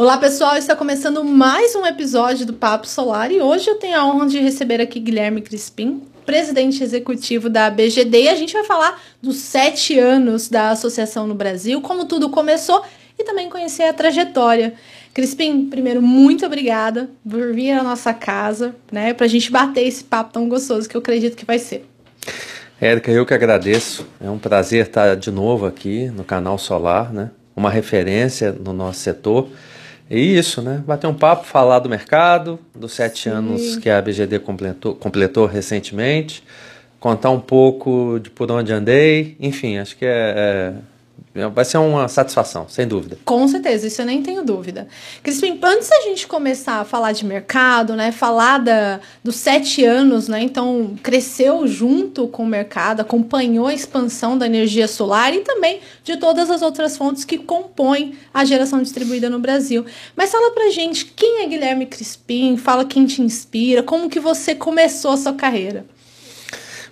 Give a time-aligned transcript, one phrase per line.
[0.00, 4.06] Olá pessoal, está começando mais um episódio do Papo Solar e hoje eu tenho a
[4.06, 8.98] honra de receber aqui Guilherme Crispim, presidente executivo da BGD, e a gente vai falar
[9.20, 12.82] dos sete anos da associação no Brasil, como tudo começou
[13.18, 14.72] e também conhecer a trajetória.
[15.12, 20.02] Crispim, primeiro, muito obrigada por vir à nossa casa, né, para a gente bater esse
[20.02, 21.86] papo tão gostoso que eu acredito que vai ser.
[22.80, 24.06] Érica, eu que agradeço.
[24.18, 27.30] É um prazer estar de novo aqui no canal Solar, né?
[27.54, 29.50] Uma referência no nosso setor.
[30.10, 30.82] E isso, né?
[30.84, 33.30] Bater um papo, falar do mercado, dos sete Sim.
[33.30, 36.42] anos que a BGD completou, completou recentemente,
[36.98, 40.72] contar um pouco de por onde andei, enfim, acho que é, é
[41.32, 43.16] Vai ser uma satisfação, sem dúvida.
[43.24, 44.88] Com certeza, isso eu nem tenho dúvida.
[45.22, 50.26] Crispim, antes da gente começar a falar de mercado, né, falar da, dos sete anos,
[50.26, 55.78] né, então cresceu junto com o mercado, acompanhou a expansão da energia solar e também
[56.02, 59.86] de todas as outras fontes que compõem a geração distribuída no Brasil.
[60.16, 62.56] Mas fala pra gente, quem é Guilherme Crispim?
[62.56, 65.86] Fala quem te inspira, como que você começou a sua carreira?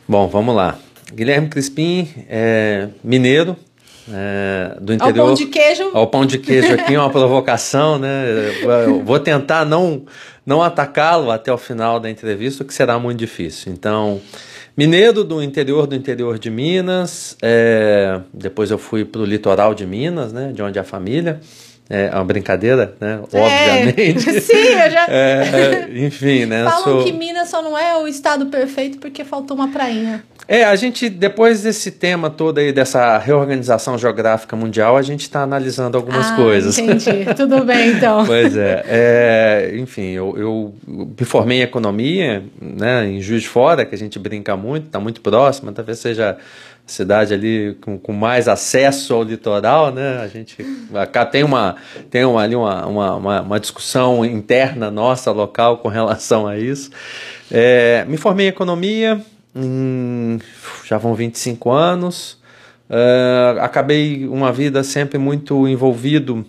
[0.06, 0.78] Bom, vamos lá.
[1.12, 3.56] Guilherme Crispim é mineiro,
[4.12, 5.20] é, do interior.
[5.20, 5.90] Ao pão de queijo.
[5.92, 8.24] Ao pão de queijo aqui, uma provocação, né?
[8.62, 10.02] Eu vou tentar não,
[10.44, 13.72] não atacá-lo até o final da entrevista, que será muito difícil.
[13.72, 14.20] Então,
[14.76, 19.86] mineiro do interior do interior de Minas, é, depois eu fui para o litoral de
[19.86, 20.52] Minas, né?
[20.52, 21.40] De onde é a família.
[21.90, 23.18] É uma brincadeira, né?
[23.32, 24.20] É, Obviamente.
[24.42, 25.06] Sim, eu já.
[25.08, 26.64] É, enfim, né?
[26.68, 27.04] Falam sou...
[27.04, 30.22] que Minas só não é o estado perfeito porque faltou uma prainha.
[30.50, 35.42] É, a gente, depois desse tema todo aí, dessa reorganização geográfica mundial, a gente está
[35.42, 36.78] analisando algumas ah, coisas.
[36.78, 37.26] Entendi.
[37.36, 38.24] Tudo bem, então.
[38.26, 38.82] pois é.
[38.86, 43.98] é enfim, eu, eu, me formei em economia, né, em Juiz de Fora, que a
[43.98, 46.38] gente brinca muito, está muito próxima, talvez seja
[46.86, 50.20] cidade ali com, com mais acesso ao litoral, né?
[50.22, 50.56] A gente
[51.12, 51.76] cá tem uma
[52.10, 56.90] tem uma, ali uma, uma, uma, discussão interna nossa local com relação a isso.
[57.50, 59.20] É, me formei em economia,
[60.84, 62.38] já vão 25 anos.
[62.88, 66.46] Uh, acabei uma vida sempre muito envolvido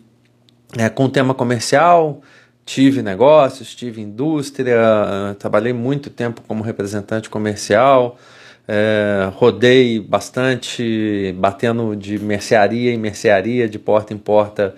[0.78, 2.22] é, com o tema comercial.
[2.66, 8.18] Tive negócios, tive indústria, uh, trabalhei muito tempo como representante comercial.
[9.34, 14.76] Rodei bastante, batendo de mercearia em mercearia, de porta em porta,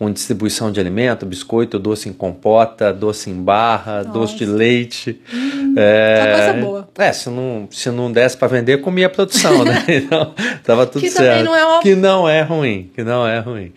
[0.00, 4.08] com distribuição de alimento, biscoito, doce em compota, doce em barra, Nossa.
[4.08, 5.20] doce de leite.
[5.30, 6.88] Hum, é, coisa boa.
[6.96, 9.84] É, se não, se não desse para vender, comia a produção, né?
[10.00, 10.34] Então,
[10.64, 11.44] tava tudo que certo.
[11.44, 11.82] Não é uma...
[11.82, 13.74] Que não é ruim, que não é ruim.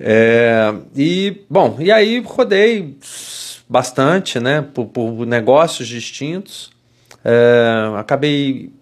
[0.00, 2.96] É, e, bom, e aí rodei
[3.68, 6.70] bastante, né, por, por negócios distintos.
[7.22, 8.72] É, acabei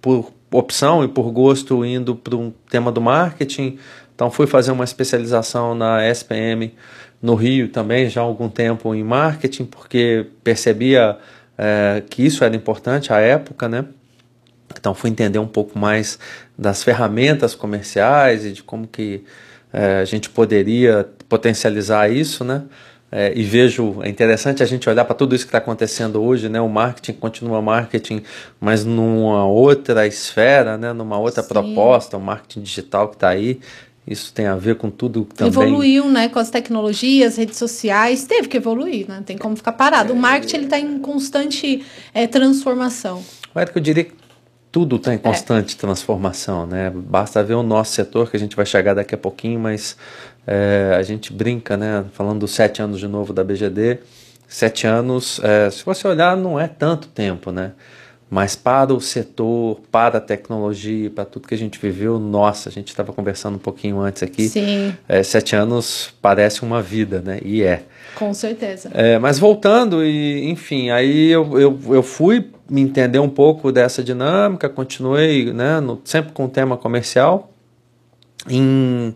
[0.00, 3.78] por opção e por gosto indo para um tema do marketing.
[4.20, 6.74] Então fui fazer uma especialização na SPM
[7.22, 11.16] no Rio também já há algum tempo em marketing porque percebia
[11.56, 13.86] é, que isso era importante à época, né?
[14.78, 16.18] Então fui entender um pouco mais
[16.58, 19.24] das ferramentas comerciais e de como que
[19.72, 22.64] é, a gente poderia potencializar isso, né?
[23.12, 26.48] É, e vejo, é interessante a gente olhar para tudo isso que está acontecendo hoje,
[26.48, 26.60] né?
[26.60, 28.22] O marketing continua marketing,
[28.60, 30.92] mas numa outra esfera, né?
[30.92, 31.48] Numa outra Sim.
[31.48, 33.60] proposta, o marketing digital que está aí.
[34.10, 35.52] Isso tem a ver com tudo também.
[35.52, 36.28] Evoluiu, né?
[36.28, 39.22] Com as tecnologias, redes sociais, teve que evoluir, né?
[39.24, 40.12] Tem como ficar parado.
[40.12, 40.18] O é.
[40.18, 43.22] marketing ele está em constante é, transformação.
[43.54, 44.14] Érico, eu diria que
[44.72, 45.18] tudo está em é.
[45.18, 45.78] constante é.
[45.78, 46.90] transformação, né?
[46.92, 49.96] Basta ver o nosso setor, que a gente vai chegar daqui a pouquinho, mas
[50.44, 52.04] é, a gente brinca, né?
[52.12, 53.98] Falando dos sete anos de novo da BGD.
[54.48, 57.70] Sete anos, é, se você olhar, não é tanto tempo, né?
[58.30, 62.72] Mas para o setor, para a tecnologia, para tudo que a gente viveu, nossa, a
[62.72, 64.48] gente estava conversando um pouquinho antes aqui.
[64.48, 64.94] Sim.
[65.08, 67.40] É, sete anos parece uma vida, né?
[67.44, 67.82] E é.
[68.14, 68.88] Com certeza.
[68.94, 74.00] É, mas voltando, e enfim, aí eu, eu, eu fui me entender um pouco dessa
[74.00, 77.52] dinâmica, continuei né, no, sempre com o tema comercial.
[78.48, 79.12] Em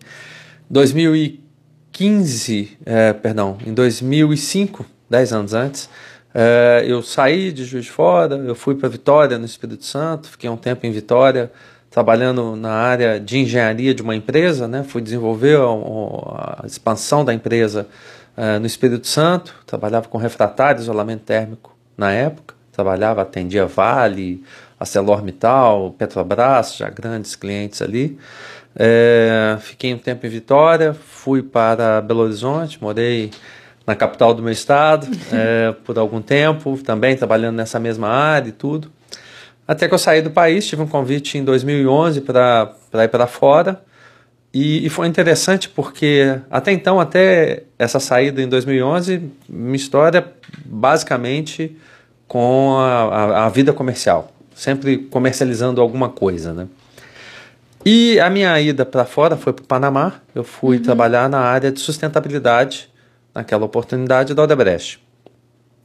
[0.69, 5.89] 2015, é, perdão, em 2005, 10 anos antes,
[6.37, 10.49] é, eu saí de Juiz de Fora, eu fui para Vitória, no Espírito Santo, fiquei
[10.49, 11.49] um tempo em Vitória,
[11.89, 14.83] trabalhando na área de engenharia de uma empresa, né?
[14.83, 17.87] fui desenvolver a, a expansão da empresa
[18.35, 24.43] é, no Espírito Santo, trabalhava com refratário, isolamento térmico na época, trabalhava, atendia Vale,
[24.77, 28.19] ArcelorMittal, Petrobras, já grandes clientes ali.
[28.75, 33.31] É, fiquei um tempo em Vitória, fui para Belo Horizonte, morei
[33.85, 38.51] na capital do meu estado é, por algum tempo, também trabalhando nessa mesma área e
[38.51, 38.91] tudo.
[39.67, 43.81] Até que eu saí do país, tive um convite em 2011 para ir para fora
[44.53, 50.25] E, e, foi interessante porque até então, até essa saída em 2011, minha história
[50.63, 51.75] basicamente
[52.27, 56.67] com a, a, a vida comercial, sempre comercializando alguma coisa, né?
[57.85, 60.13] E a minha ida para fora foi para o Panamá.
[60.33, 60.83] Eu fui uhum.
[60.83, 62.89] trabalhar na área de sustentabilidade,
[63.35, 65.03] naquela oportunidade da Odebrecht.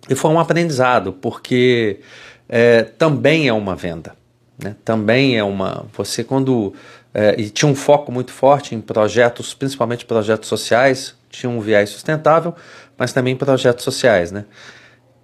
[0.09, 2.01] E foi um aprendizado, porque
[2.49, 4.15] é, também é uma venda.
[4.63, 4.77] Né?
[4.85, 5.87] Também é uma.
[5.97, 6.73] Você, quando.
[7.13, 11.91] É, e tinha um foco muito forte em projetos, principalmente projetos sociais, tinha um viés
[11.91, 12.55] sustentável,
[12.97, 14.31] mas também projetos sociais.
[14.31, 14.45] Né?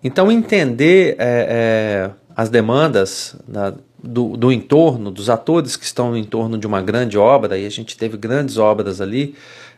[0.02, 3.72] Então, entender é, é as demandas da,
[4.02, 7.70] do, do entorno, dos atores que estão no entorno de uma grande obra, e a
[7.70, 9.34] gente teve grandes obras ali,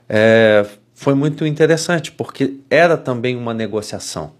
[0.08, 0.66] é,
[0.98, 4.32] foi muito interessante, porque era também uma negociação.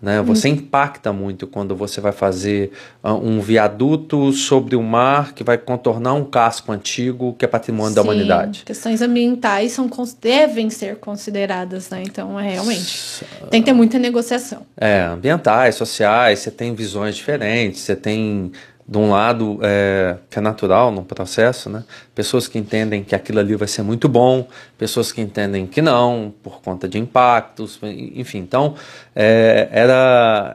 [0.00, 0.20] Né?
[0.20, 0.56] Você uhum.
[0.56, 2.70] impacta muito quando você vai fazer
[3.02, 7.92] uh, um viaduto sobre o mar que vai contornar um casco antigo que é patrimônio
[7.92, 8.62] Sim, da humanidade.
[8.66, 9.90] Questões ambientais são,
[10.20, 12.02] devem ser consideradas, né?
[12.04, 14.66] Então, é, realmente, tem que ter muita negociação.
[14.76, 18.52] É, ambientais, sociais, você tem visões diferentes, você tem
[18.88, 21.82] de um lado é, que é natural no processo, né?
[22.14, 24.46] Pessoas que entendem que aquilo ali vai ser muito bom,
[24.78, 28.38] pessoas que entendem que não, por conta de impactos, enfim.
[28.38, 28.76] Então,
[29.14, 30.54] é, era,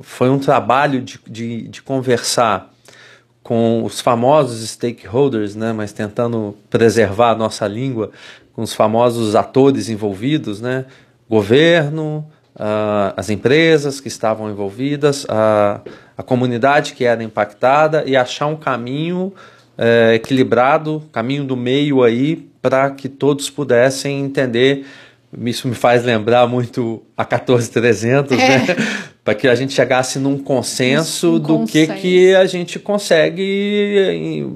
[0.00, 2.72] foi um trabalho de, de, de, conversar
[3.42, 5.74] com os famosos stakeholders, né?
[5.74, 8.10] Mas tentando preservar a nossa língua,
[8.54, 10.86] com os famosos atores envolvidos, né?
[11.28, 12.26] Governo,
[12.56, 15.80] uh, as empresas que estavam envolvidas, a,
[16.16, 19.32] a comunidade que era impactada e achar um caminho
[19.78, 24.86] uh, equilibrado, caminho do meio aí, para que todos pudessem entender.
[25.44, 28.36] Isso me faz lembrar muito a 14300, é.
[28.36, 28.66] né?
[29.24, 31.92] para que a gente chegasse num consenso um do consenso.
[31.94, 34.46] que, que a gente consegue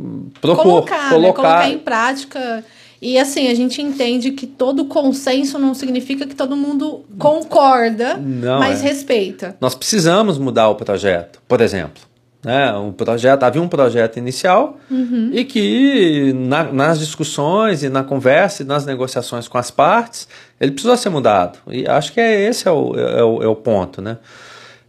[0.41, 1.11] propor, colocar, colocar.
[1.11, 1.33] Né?
[1.33, 2.65] colocar em prática
[3.07, 8.59] e assim, a gente entende que todo consenso não significa que todo mundo concorda, não
[8.59, 8.89] mas é.
[8.89, 9.57] respeita.
[9.61, 12.03] Nós precisamos mudar o projeto, por exemplo.
[12.43, 15.31] Né, um projeto, havia um projeto inicial uhum.
[15.33, 20.27] e que na, nas discussões e na conversa e nas negociações com as partes,
[20.61, 21.61] ele precisou ser mudado.
[21.69, 24.03] E acho que é esse é o, é o, é o ponto.
[24.03, 24.19] Né?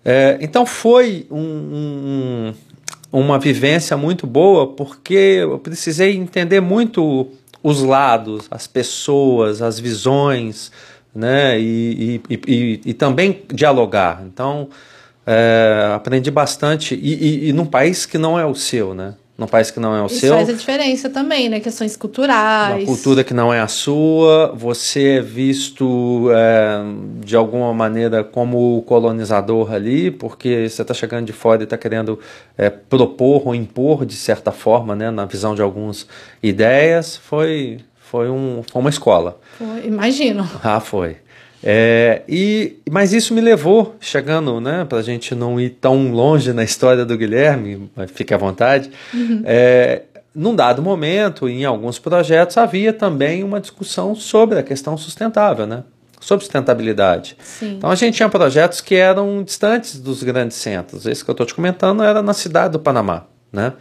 [0.03, 2.53] É, então foi um, um,
[3.11, 7.31] uma vivência muito boa porque eu precisei entender muito
[7.67, 10.71] os lados, as pessoas, as visões,
[11.13, 11.59] né?
[11.59, 14.23] E, e, e, e também dialogar.
[14.25, 14.69] Então,
[15.25, 16.95] é, aprendi bastante.
[16.95, 19.15] E, e, e num país que não é o seu, né?
[19.37, 20.33] Num país que não é o Isso seu.
[20.33, 21.59] faz a diferença também, né?
[21.59, 22.79] Questões culturais.
[22.79, 26.81] Uma cultura que não é a sua, você é visto é,
[27.23, 32.19] de alguma maneira como colonizador ali, porque você está chegando de fora e está querendo
[32.57, 35.11] é, propor ou impor de certa forma, né?
[35.11, 36.07] Na visão de algumas
[36.41, 39.39] ideias, foi, foi, um, foi uma escola.
[39.59, 40.49] Foi, imagino.
[40.63, 41.17] Ah, foi.
[41.63, 46.54] É, e, mas isso me levou, chegando, né, para a gente não ir tão longe
[46.54, 49.42] na história do Guilherme, fique à vontade, uhum.
[49.44, 55.65] é, num dado momento, em alguns projetos, havia também uma discussão sobre a questão sustentável,
[55.65, 55.83] né?
[56.19, 57.38] sobre sustentabilidade.
[57.42, 57.75] Sim.
[57.77, 61.06] Então a gente tinha projetos que eram distantes dos grandes centros.
[61.06, 63.25] Esse que eu estou te comentando era na cidade do Panamá.
[63.51, 63.74] Né?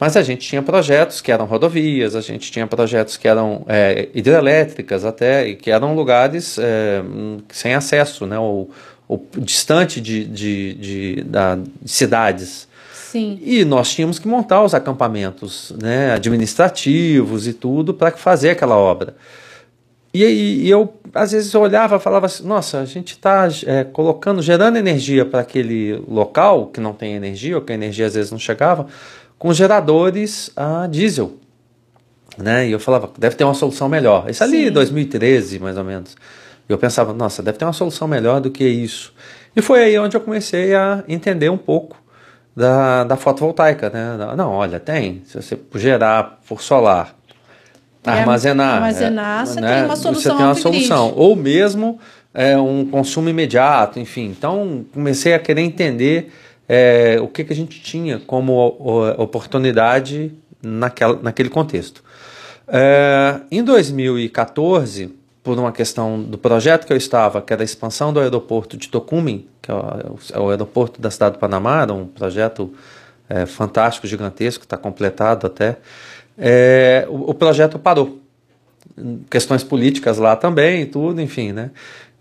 [0.00, 4.08] Mas a gente tinha projetos que eram rodovias, a gente tinha projetos que eram é,
[4.14, 7.02] hidrelétricas até, e que eram lugares é,
[7.50, 8.70] sem acesso, né, ou,
[9.06, 12.66] ou distante de, de, de, da, de cidades.
[12.94, 13.38] Sim.
[13.42, 19.14] E nós tínhamos que montar os acampamentos né, administrativos e tudo para fazer aquela obra.
[20.14, 23.48] E, e, e, eu, às vezes, eu olhava e falava assim: nossa, a gente está
[23.66, 28.06] é, colocando, gerando energia para aquele local que não tem energia, ou que a energia
[28.06, 28.86] às vezes não chegava,
[29.40, 31.32] com geradores a diesel.
[32.36, 32.68] Né?
[32.68, 34.28] E eu falava, deve ter uma solução melhor.
[34.28, 36.14] Isso ali em 2013, mais ou menos.
[36.68, 39.14] Eu pensava, nossa, deve ter uma solução melhor do que isso.
[39.56, 41.96] E foi aí onde eu comecei a entender um pouco
[42.54, 43.88] da, da fotovoltaica.
[43.88, 44.34] Né?
[44.36, 45.22] Não, olha, tem.
[45.24, 47.16] Se você gerar por solar,
[48.04, 48.74] armazenar.
[48.74, 49.74] Armazenar, é, você né?
[49.74, 50.32] tem uma solução.
[50.32, 51.14] Você tem uma solução.
[51.16, 51.98] Ou mesmo
[52.34, 54.26] é, um consumo imediato, enfim.
[54.26, 56.30] Então, comecei a querer entender
[56.72, 58.76] é, o que, que a gente tinha como
[59.18, 62.00] oportunidade naquela, naquele contexto.
[62.68, 65.12] É, em 2014,
[65.42, 68.88] por uma questão do projeto que eu estava, que era a expansão do aeroporto de
[68.88, 72.72] Tocumen, que é o, é aeroporto da cidade do Panamá, um projeto
[73.28, 75.76] é, fantástico, gigantesco, está completado até,
[76.38, 78.20] é, o, o, projeto parou.
[79.28, 81.72] Questões políticas lá também, tudo, enfim, né?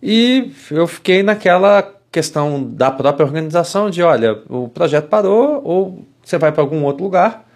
[0.01, 6.37] E eu fiquei naquela questão da própria organização de, olha, o projeto parou, ou você
[6.37, 7.47] vai para algum outro lugar,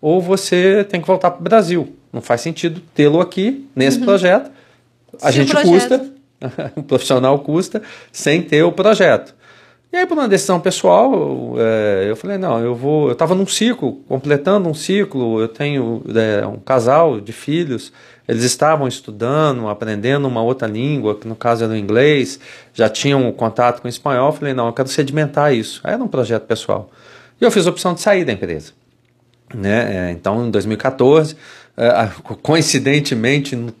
[0.00, 1.94] ou você tem que voltar para o Brasil.
[2.12, 4.04] não faz sentido tê-lo aqui nesse uhum.
[4.04, 4.50] projeto.
[5.20, 6.12] A Se gente custa,
[6.76, 9.34] o profissional custa, sem ter o projeto.
[9.92, 13.08] E aí, por uma decisão pessoal, é, eu falei, não, eu vou.
[13.08, 17.92] Eu estava num ciclo, completando um ciclo, eu tenho é, um casal de filhos,
[18.26, 22.38] eles estavam estudando, aprendendo uma outra língua, que no caso era o inglês,
[22.72, 25.80] já tinham contato com o espanhol, eu falei, não, eu quero sedimentar isso.
[25.84, 26.90] Era um projeto pessoal.
[27.40, 28.72] E eu fiz a opção de sair da empresa.
[29.54, 30.08] Né?
[30.08, 31.36] É, então, em 2014,
[31.76, 32.08] é,
[32.42, 33.72] coincidentemente, no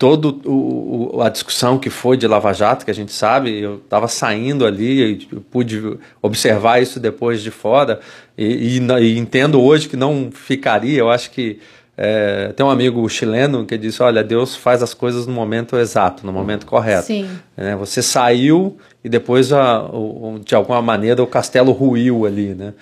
[0.00, 4.08] todo o, a discussão que foi de Lava Jato, que a gente sabe, eu estava
[4.08, 8.00] saindo ali e pude observar isso depois de fora
[8.36, 10.98] e, e, e, entendo hoje que não ficaria.
[10.98, 11.60] Eu acho que
[12.02, 16.24] é, tem um amigo chileno que disse: Olha, Deus faz as coisas no momento exato,
[16.24, 17.08] no momento correto.
[17.08, 17.28] Sim.
[17.54, 22.72] É, você saiu e depois, a, o, de alguma maneira, o castelo ruiu ali, né?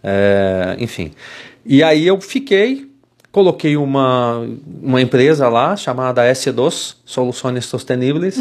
[0.00, 1.10] É, enfim.
[1.66, 2.88] E aí eu fiquei
[3.30, 4.42] Coloquei uma,
[4.82, 8.38] uma empresa lá chamada S2, Soluções Sustentáveis.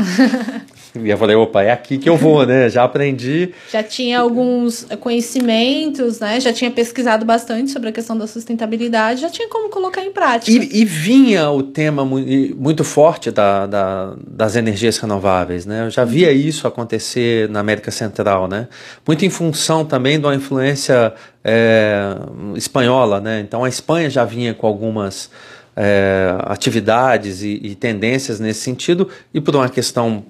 [0.96, 2.70] e eu falei, opa, é aqui que eu vou, né?
[2.70, 3.52] Já aprendi.
[3.70, 6.40] Já tinha alguns conhecimentos, né?
[6.40, 10.50] Já tinha pesquisado bastante sobre a questão da sustentabilidade, já tinha como colocar em prática.
[10.50, 15.86] E, e vinha o tema muito forte da, da, das energias renováveis, né?
[15.86, 18.70] Eu já via isso acontecer na América Central, né?
[19.06, 21.14] Muito em função também de uma influência
[21.50, 22.14] é,
[22.56, 23.40] espanhola, né?
[23.40, 25.32] Então a Espanha já vinha com algumas
[25.78, 30.26] é, atividades e, e, tendências nesse sentido e por uma questão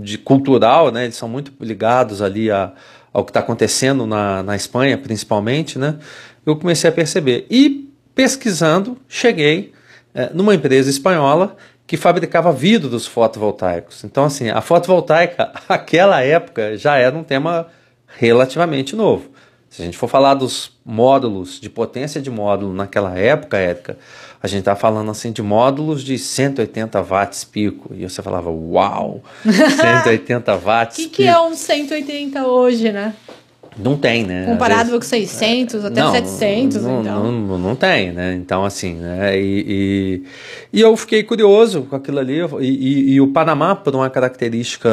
[0.00, 1.04] de cultural, né?
[1.04, 2.70] Eles são muito ligados ali a,
[3.12, 5.96] ao que está acontecendo na, na Espanha, principalmente, né?
[6.46, 9.72] Eu comecei a perceber e pesquisando cheguei
[10.14, 14.04] é, numa empresa espanhola que fabricava vidros fotovoltaicos.
[14.04, 17.66] Então, assim, a fotovoltaica, aquela época, já era um tema
[18.06, 19.30] relativamente novo.
[19.70, 23.98] Se a gente for falar dos módulos, de potência de módulo naquela época, Érica,
[24.42, 27.94] a gente tá falando assim de módulos de 180 watts pico.
[27.94, 30.98] E você falava, uau, 180 watts.
[30.98, 33.14] O que, que é um 180 hoje, né?
[33.78, 34.44] Não tem, né?
[34.46, 37.32] Comparado vezes, com 600, até não, 700, não, então.
[37.32, 38.34] Não, não tem, né?
[38.34, 39.38] Então, assim, né?
[39.38, 40.22] E,
[40.72, 42.40] e, e eu fiquei curioso com aquilo ali.
[42.60, 44.88] E, e, e o Panamá, por uma característica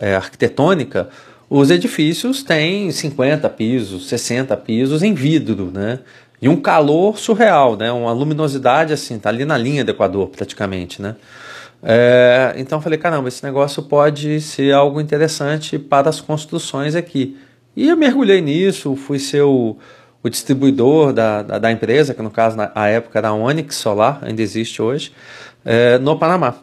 [0.00, 1.10] é, arquitetônica,
[1.54, 5.98] os edifícios têm 50 pisos, 60 pisos em vidro, né?
[6.40, 7.92] E um calor surreal, né?
[7.92, 11.14] Uma luminosidade assim, tá ali na linha do Equador praticamente, né?
[11.82, 17.36] É, então eu falei, caramba, esse negócio pode ser algo interessante para as construções aqui.
[17.76, 19.76] E eu mergulhei nisso, fui ser o,
[20.22, 24.20] o distribuidor da, da, da, empresa, que no caso na época era a Onyx Solar,
[24.22, 25.12] ainda existe hoje,
[25.66, 26.54] é, no Panamá.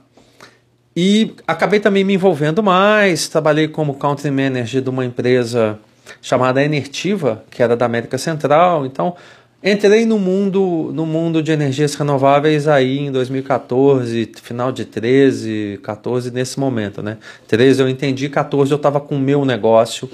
[1.02, 5.80] E acabei também me envolvendo mais, trabalhei como country manager de uma empresa
[6.22, 8.86] chamada Enertiva, que era da América Central.
[8.86, 9.16] Então,
[9.64, 16.32] entrei no mundo no mundo de energias renováveis aí em 2014, final de 13, 14
[16.32, 17.16] nesse momento, né?
[17.48, 20.12] 13 eu entendi, 14 eu estava com o meu negócio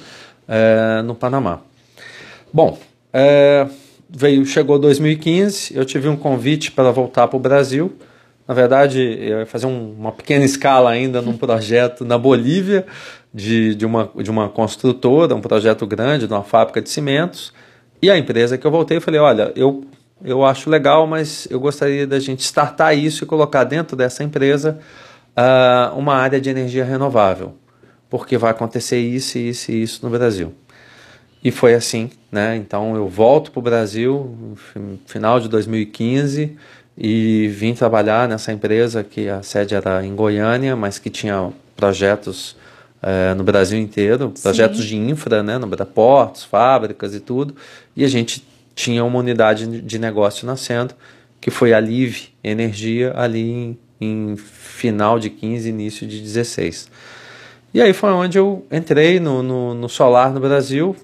[0.48, 1.62] é, no Panamá.
[2.54, 2.77] Bom,
[3.12, 3.68] é,
[4.08, 7.92] veio chegou 2015, eu tive um convite para voltar para o Brasil
[8.48, 12.86] na verdade, eu ia fazer um, uma pequena escala ainda num projeto na Bolívia
[13.34, 17.52] de, de, uma, de uma construtora, um projeto grande, de uma fábrica de cimentos.
[18.02, 19.84] E a empresa que eu voltei, eu falei: olha, eu,
[20.24, 24.80] eu acho legal, mas eu gostaria da gente startar isso e colocar dentro dessa empresa
[25.36, 27.56] uh, uma área de energia renovável,
[28.10, 30.54] porque vai acontecer isso, isso e isso no Brasil.
[31.44, 32.56] E foi assim, né?
[32.56, 34.56] Então eu volto para o Brasil
[35.06, 36.58] final de 2015
[36.98, 42.56] e vim trabalhar nessa empresa que a sede era em Goiânia, mas que tinha projetos
[43.02, 44.88] é, no Brasil inteiro, projetos Sim.
[44.88, 47.56] de infra, né, no portos, fábricas e tudo,
[47.96, 50.94] e a gente tinha uma unidade de negócio nascendo,
[51.40, 56.90] que foi a Live Energia, ali em, em final de 15, início de 16.
[57.74, 60.96] E aí foi onde eu entrei no, no, no solar no Brasil,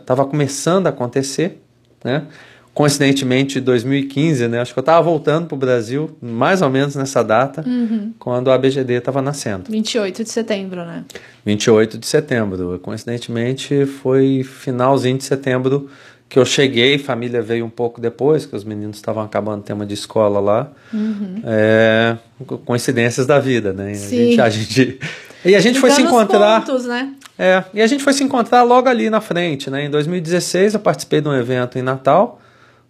[0.00, 1.62] estava é, começando a acontecer,
[2.02, 2.26] né?
[2.74, 4.60] Coincidentemente 2015, né?
[4.60, 8.12] Acho que eu estava voltando para o Brasil, mais ou menos nessa data, uhum.
[8.18, 9.70] quando a ABGD estava nascendo.
[9.70, 11.04] 28 de setembro, né?
[11.44, 12.78] 28 de setembro.
[12.78, 15.90] Coincidentemente foi finalzinho de setembro
[16.28, 19.84] que eu cheguei, família veio um pouco depois, que os meninos estavam acabando o tema
[19.84, 20.70] de escola lá.
[20.90, 21.42] Uhum.
[21.44, 22.16] É,
[22.64, 23.92] coincidências da vida, né?
[23.92, 24.40] Sim.
[24.40, 24.98] A gente, a gente
[25.44, 26.64] e a gente foi se encontrar.
[26.64, 27.12] Pontos, né?
[27.38, 29.84] É, e a gente foi se encontrar logo ali na frente, né?
[29.84, 32.40] Em 2016 eu participei de um evento em Natal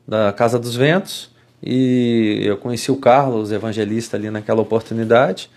[0.06, 1.30] da Casa dos Ventos
[1.62, 5.48] e eu conheci o Carlos, evangelista, ali naquela oportunidade.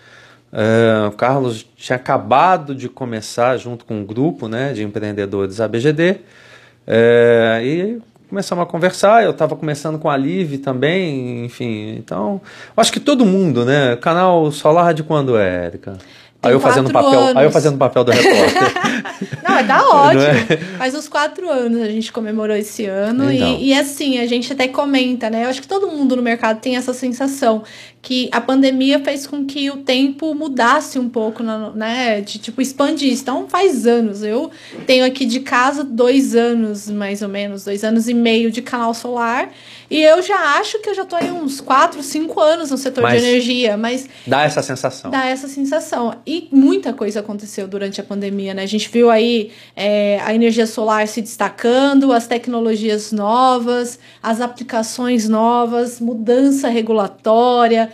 [0.52, 6.12] Uh, o Carlos tinha acabado de começar junto com um grupo né, de empreendedores ABGD
[6.86, 12.40] uh, e começamos a conversar, eu estava começando com a Live também, enfim, então,
[12.76, 13.96] acho que todo mundo, né?
[13.96, 15.96] Canal Solar de quando é, Érica?
[16.46, 18.62] Aí eu, fazendo papel, aí eu fazendo papel do repórter.
[19.48, 20.22] Não, tá ótimo.
[20.22, 20.56] É?
[20.78, 23.32] Faz uns quatro anos a gente comemorou esse ano.
[23.32, 23.58] Então.
[23.58, 25.44] E, e assim, a gente até comenta, né?
[25.44, 27.62] Eu acho que todo mundo no mercado tem essa sensação
[28.06, 32.20] que a pandemia fez com que o tempo mudasse um pouco, né?
[32.20, 33.22] De tipo, expandisse.
[33.22, 34.22] Então, faz anos.
[34.22, 34.48] Eu
[34.86, 38.94] tenho aqui de casa dois anos, mais ou menos, dois anos e meio de canal
[38.94, 39.50] solar.
[39.90, 43.02] E eu já acho que eu já tô aí uns 4, 5 anos no setor
[43.02, 44.08] mas de energia, mas.
[44.26, 45.10] Dá essa sensação.
[45.10, 46.16] Dá essa sensação.
[46.26, 48.62] E muita coisa aconteceu durante a pandemia, né?
[48.62, 55.28] A gente viu aí é, a energia solar se destacando, as tecnologias novas, as aplicações
[55.28, 57.92] novas, mudança regulatória.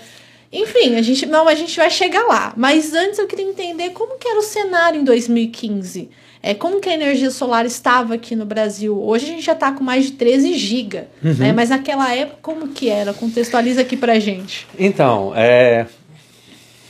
[0.53, 2.53] Enfim, a gente, não, a gente vai chegar lá.
[2.57, 6.11] Mas antes eu queria entender como que era o cenário em 2015.
[6.43, 9.01] É, como que a energia solar estava aqui no Brasil?
[9.01, 11.35] Hoje a gente já está com mais de 13 GB, uhum.
[11.35, 11.53] né?
[11.53, 13.15] mas naquela época como que era?
[13.15, 14.67] Contextualiza aqui para gente.
[14.77, 15.87] Então, é,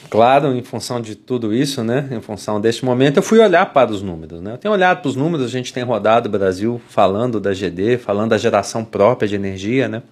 [0.09, 3.93] claro, em função de tudo isso, né, em função deste momento, eu fui olhar para
[3.93, 4.41] os números.
[4.41, 4.55] Né?
[4.55, 7.99] Eu tenho olhado para os números, a gente tem rodado o Brasil falando da GD,
[7.99, 9.87] falando da geração própria de energia.
[9.87, 10.03] Né?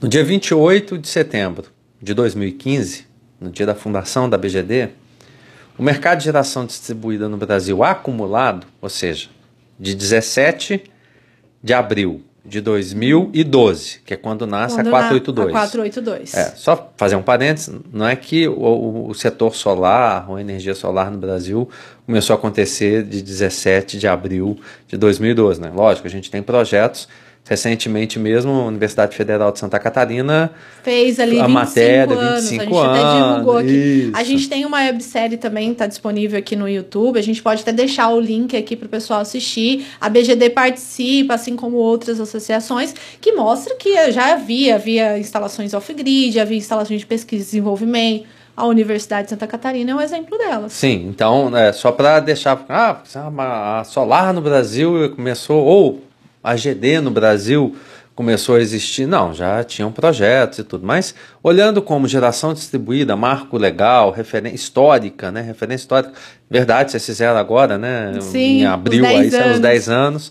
[0.00, 1.66] No dia 28 de setembro
[2.00, 3.06] de 2015,
[3.40, 4.90] no dia da fundação da BGD,
[5.78, 9.28] o mercado de geração distribuída no Brasil acumulado, ou seja,
[9.78, 10.82] de 17
[11.62, 15.48] de abril de 2012, que é quando nasce quando a 482.
[15.48, 16.34] A 482.
[16.34, 21.10] É, só fazer um parênteses, não é que o, o setor solar ou energia solar
[21.10, 21.68] no Brasil
[22.06, 25.70] começou a acontecer de 17 de abril de 2012, né?
[25.74, 27.08] Lógico, a gente tem projetos
[27.50, 30.52] Recentemente mesmo, a Universidade Federal de Santa Catarina
[30.84, 32.48] fez ali a 25 matéria, anos.
[32.48, 33.72] 25 a gente anos, até divulgou aqui.
[33.72, 34.12] Isso.
[34.14, 37.18] A gente tem uma websérie também, está disponível aqui no YouTube.
[37.18, 39.84] A gente pode até deixar o link aqui para o pessoal assistir.
[40.00, 46.38] A BGD participa, assim como outras associações, que mostra que já havia, havia instalações off-grid,
[46.38, 48.26] havia instalações de pesquisa e desenvolvimento.
[48.56, 50.72] A Universidade de Santa Catarina é um exemplo delas.
[50.72, 52.64] Sim, então, é, só para deixar.
[52.68, 53.00] Ah,
[53.80, 56.09] a solar no Brasil começou, ou
[56.42, 57.76] a GD no Brasil
[58.14, 63.56] começou a existir, não, já tinham projetos e tudo, mas olhando como geração distribuída, marco
[63.56, 66.12] legal, referência histórica, né, referência histórica,
[66.50, 70.30] verdade, vocês fizeram agora, né, Sim, em abril, aí são os 10 anos,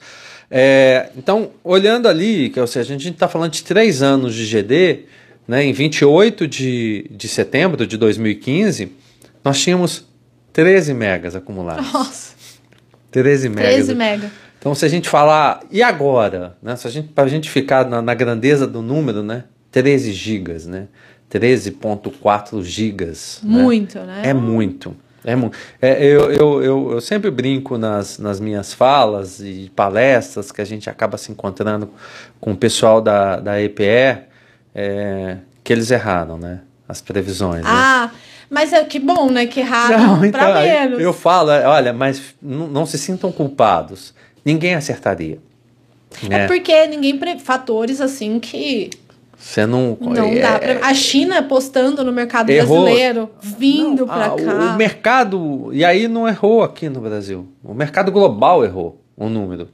[0.52, 4.46] é, então, olhando ali, que ou seja, a gente está falando de 3 anos de
[4.46, 5.06] GD,
[5.48, 8.92] né, em 28 de, de setembro de 2015,
[9.44, 10.06] nós tínhamos
[10.54, 11.92] 13 megas acumulados.
[11.92, 12.34] Nossa.
[13.12, 13.74] 13 megas.
[13.74, 14.32] 13 megas.
[14.60, 16.58] Então, se a gente falar, e agora?
[16.62, 16.76] Né?
[16.76, 19.46] Se a gente, para a gente ficar na, na, grandeza do número, né?
[19.72, 20.88] 13 gigas, né?
[21.32, 23.40] 13.4 gigas.
[23.42, 23.62] Né?
[23.62, 24.22] Muito, né?
[24.24, 24.94] né?
[25.24, 25.58] É muito.
[25.82, 30.62] É, é, eu, eu, eu, eu, sempre brinco nas, nas minhas falas e palestras que
[30.62, 31.90] a gente acaba se encontrando
[32.40, 34.24] com o pessoal da, da EPE,
[34.74, 36.62] é, que eles erraram, né?
[36.88, 37.64] As previsões.
[37.64, 37.70] Né?
[37.70, 38.20] Ah, né?
[38.50, 39.46] mas é que bom, né?
[39.46, 41.00] Que erraram para então, menos.
[41.00, 44.14] Eu falo, olha, mas não, não se sintam culpados
[44.50, 45.40] ninguém acertaria.
[46.24, 46.46] Né?
[46.46, 47.18] É porque ninguém.
[47.18, 47.40] Pre...
[47.40, 48.90] Fatores assim que.
[49.38, 49.98] Você não.
[50.02, 50.88] Não é, dá pra...
[50.88, 52.84] A China apostando no mercado errou.
[52.84, 54.74] brasileiro, vindo para cá.
[54.74, 55.70] O mercado.
[55.72, 57.48] E aí não errou aqui no Brasil.
[57.64, 59.70] O mercado global errou o número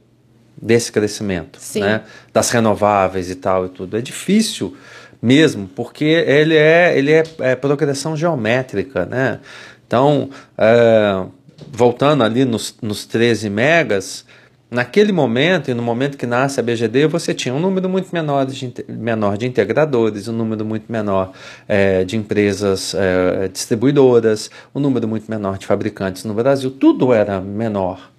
[0.60, 1.80] desse crescimento, Sim.
[1.80, 2.02] né?
[2.32, 3.96] Das renováveis e tal e tudo.
[3.96, 4.76] É difícil
[5.20, 9.40] mesmo, porque ele é, ele é, é progressão geométrica, né?
[9.86, 11.24] Então, é,
[11.70, 14.24] voltando ali nos, nos 13 megas,
[14.68, 18.44] Naquele momento, e no momento que nasce a BGD, você tinha um número muito menor
[18.44, 21.30] de, menor de integradores, um número muito menor
[21.68, 26.68] é, de empresas é, distribuidoras, um número muito menor de fabricantes no Brasil.
[26.68, 28.10] Tudo era menor.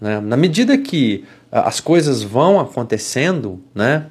[0.00, 0.20] Né?
[0.20, 4.06] Na medida que as coisas vão acontecendo, né?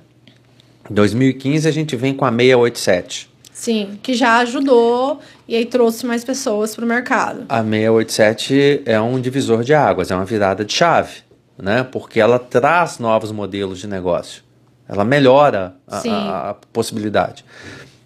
[0.90, 3.30] em 2015 a gente vem com a 687.
[3.52, 7.46] Sim, que já ajudou e aí trouxe mais pessoas para o mercado.
[7.50, 11.29] A 687 é um divisor de águas, é uma virada de chave
[11.62, 11.84] né?
[11.84, 14.44] Porque ela traz novos modelos de negócio.
[14.88, 17.46] Ela melhora a, a, a possibilidade.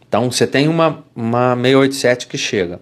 [0.07, 2.81] Então você tem uma, uma 687 que chega.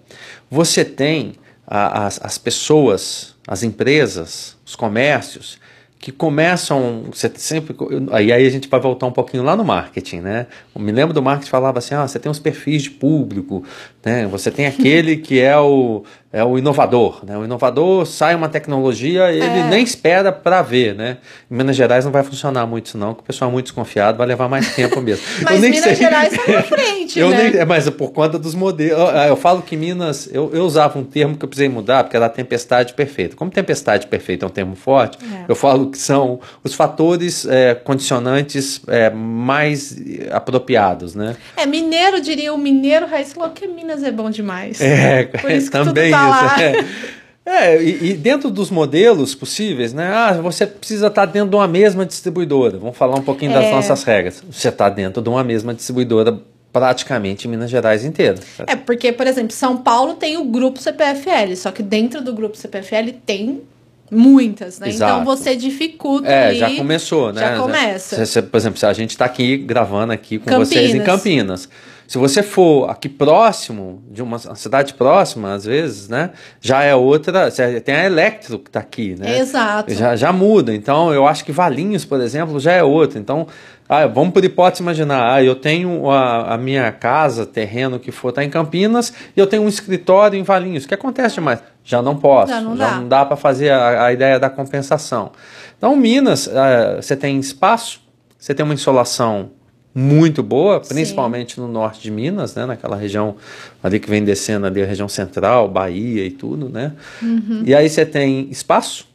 [0.49, 1.33] Você tem
[1.67, 5.59] a, as, as pessoas, as empresas, os comércios
[6.01, 7.75] que começam, você sempre,
[8.11, 10.47] aí, aí a gente vai voltar um pouquinho lá no marketing, né?
[10.73, 13.63] Eu me lembro do marketing falava assim, ah, você tem os perfis de público,
[14.03, 14.25] né?
[14.25, 16.03] Você tem aquele que é o
[16.33, 17.37] é o inovador, né?
[17.37, 19.67] O inovador sai uma tecnologia, ele é.
[19.67, 21.17] nem espera para ver, né?
[21.49, 24.17] Em Minas Gerais não vai funcionar muito isso não, porque o pessoal é muito desconfiado,
[24.17, 25.25] vai levar mais tempo mesmo.
[25.43, 25.95] mas Minas sei...
[25.95, 27.51] Gerais está na frente, eu né?
[27.51, 27.65] Nem...
[27.65, 31.43] Mas por conta dos modelos, eu falo que Minas, eu, eu usava um termo que
[31.43, 33.35] eu precisei mudar, porque era tempestade perfeita.
[33.35, 35.45] Como tempestade perfeita é um termo forte, é.
[35.49, 39.97] eu falo que são os fatores é, condicionantes é, mais
[40.31, 41.35] apropriados, né?
[41.57, 44.79] É, mineiro diria o mineiro raiz falou que Minas é bom demais.
[44.79, 46.61] É, por isso que também tudo tá isso.
[46.61, 47.21] É.
[47.43, 50.07] É, e, e, dentro dos modelos possíveis, né?
[50.13, 52.77] Ah, você precisa estar dentro de uma mesma distribuidora.
[52.77, 53.71] Vamos falar um pouquinho das é.
[53.71, 54.43] nossas regras.
[54.49, 56.39] Você está dentro de uma mesma distribuidora
[56.71, 58.37] praticamente em Minas Gerais inteira.
[58.67, 62.55] É, porque, por exemplo, São Paulo tem o grupo CPFL, só que dentro do grupo
[62.55, 63.61] CPFL tem
[64.09, 64.87] muitas, né?
[64.87, 65.21] Então, Exato.
[65.21, 67.41] Então você dificulta é, ali, já começou, né?
[67.41, 68.43] Já começa.
[68.43, 70.69] por exemplo, a gente está aqui gravando aqui com Campinas.
[70.69, 71.69] vocês em Campinas.
[72.11, 76.31] Se você for aqui próximo, de uma cidade próxima, às vezes, né?
[76.59, 77.49] Já é outra.
[77.85, 79.39] Tem a Electro que está aqui, né?
[79.39, 79.93] Exato.
[79.93, 80.75] Já, já muda.
[80.75, 83.17] Então, eu acho que Valinhos, por exemplo, já é outra.
[83.17, 83.47] Então,
[83.87, 88.27] ah, vamos por hipótese imaginar, ah, eu tenho a, a minha casa, terreno que for,
[88.27, 90.83] está em Campinas, e eu tenho um escritório em Valinhos.
[90.83, 91.63] O que acontece demais?
[91.81, 94.49] Já não posso, já não já dá, não dá para fazer a, a, ideia da
[94.49, 95.31] compensação.
[95.77, 98.01] Então, Minas, ah, você tem espaço,
[98.37, 99.51] você tem uma insolação
[99.93, 101.61] muito boa, principalmente Sim.
[101.61, 103.35] no norte de Minas, né, naquela região
[103.83, 106.93] ali que vem descendo ali a região central, Bahia e tudo, né?
[107.21, 107.63] Uhum.
[107.65, 109.05] E aí você tem espaço,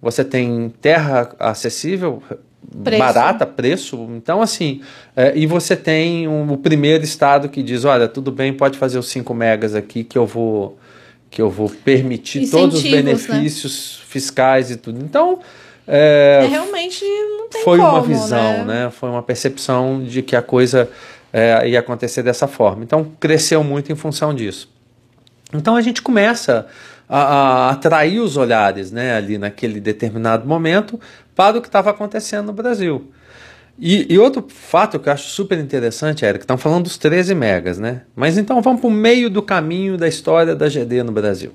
[0.00, 2.22] você tem terra acessível,
[2.82, 2.98] preço.
[2.98, 3.96] barata, preço.
[4.16, 4.82] Então, assim,
[5.16, 8.98] é, e você tem um, o primeiro estado que diz, olha, tudo bem, pode fazer
[8.98, 10.78] os 5 megas aqui que eu vou
[11.30, 13.02] que eu vou permitir Incentivos, todos os né?
[13.02, 14.06] benefícios né?
[14.06, 15.02] fiscais e tudo.
[15.02, 15.38] Então,
[15.94, 18.84] é, é, realmente não tem foi como, uma visão, né?
[18.84, 18.90] né?
[18.90, 20.88] Foi uma percepção de que a coisa
[21.30, 22.82] é, ia acontecer dessa forma.
[22.82, 24.70] Então cresceu muito em função disso.
[25.52, 26.66] Então a gente começa
[27.06, 29.14] a, a atrair os olhares, né?
[29.14, 30.98] Ali naquele determinado momento
[31.36, 33.12] para o que estava acontecendo no Brasil.
[33.78, 37.78] E, e, outro fato que eu acho super interessante, Eric, estão falando dos 13 megas,
[37.78, 38.02] né?
[38.16, 41.52] Mas então vamos para o meio do caminho da história da GD no Brasil,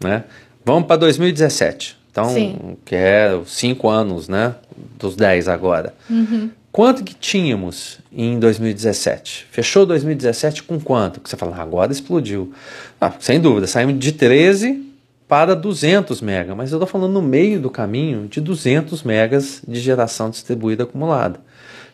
[0.00, 0.24] né?
[0.64, 2.05] Vamos para 2017.
[2.16, 2.78] Então, Sim.
[2.82, 4.54] que é cinco anos, né?
[4.98, 5.92] Dos 10 agora.
[6.08, 6.48] Uhum.
[6.72, 9.46] Quanto que tínhamos em 2017?
[9.50, 11.20] Fechou 2017 com quanto?
[11.20, 12.54] Que você fala, agora explodiu.
[12.98, 14.82] Ah, sem dúvida, saímos de 13
[15.28, 19.78] para 200 mega, mas eu estou falando no meio do caminho de 200 megas de
[19.78, 21.38] geração distribuída acumulada.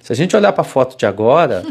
[0.00, 1.64] Se a gente olhar para a foto de agora,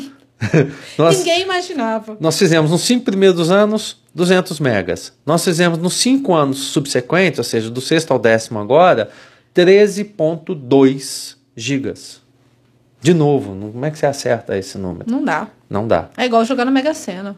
[0.97, 2.17] nós, ninguém imaginava.
[2.19, 5.13] Nós fizemos nos cinco primeiros anos 200 megas.
[5.25, 9.09] Nós fizemos nos cinco anos subsequentes, ou seja, do sexto ao décimo agora,
[9.55, 12.21] 13,2 gigas.
[13.01, 15.09] De novo, como é que você acerta esse número?
[15.09, 15.47] Não dá.
[15.69, 16.09] Não dá.
[16.17, 17.37] É igual jogar na Mega Sena.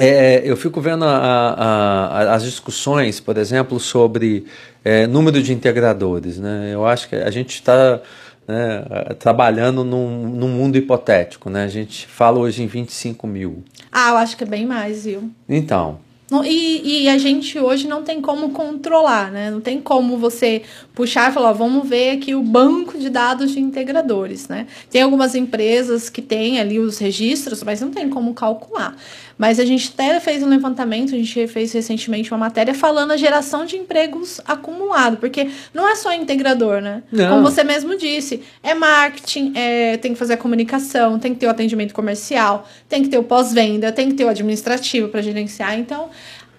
[0.00, 4.46] É, eu fico vendo a, a, a, as discussões, por exemplo, sobre
[4.84, 6.38] é, número de integradores.
[6.38, 6.70] Né?
[6.72, 8.00] Eu acho que a gente está
[8.48, 8.84] né,
[9.18, 11.48] trabalhando num, num mundo hipotético.
[11.50, 11.64] Né?
[11.64, 13.62] A gente fala hoje em 25 mil.
[13.92, 15.30] Ah, eu acho que é bem mais, viu?
[15.48, 16.00] Então,
[16.44, 19.50] e, e, a gente hoje não tem como controlar, né?
[19.50, 20.62] Não tem como você
[20.94, 24.66] puxar e falar, vamos ver aqui o banco de dados de integradores, né?
[24.90, 28.96] Tem algumas empresas que têm ali os registros, mas não tem como calcular.
[29.36, 33.16] Mas a gente até fez um levantamento, a gente fez recentemente uma matéria falando a
[33.16, 37.02] geração de empregos acumulado, porque não é só integrador, né?
[37.10, 37.30] Não.
[37.30, 41.46] Como você mesmo disse, é marketing, é, tem que fazer a comunicação, tem que ter
[41.46, 45.78] o atendimento comercial, tem que ter o pós-venda, tem que ter o administrativo para gerenciar.
[45.78, 46.10] Então,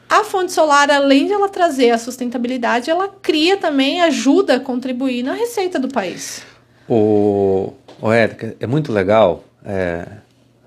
[0.09, 5.23] a fonte solar, além de ela trazer a sustentabilidade, ela cria também, ajuda a contribuir
[5.23, 6.43] na receita do país.
[6.87, 10.05] O, o Érica, é muito legal é,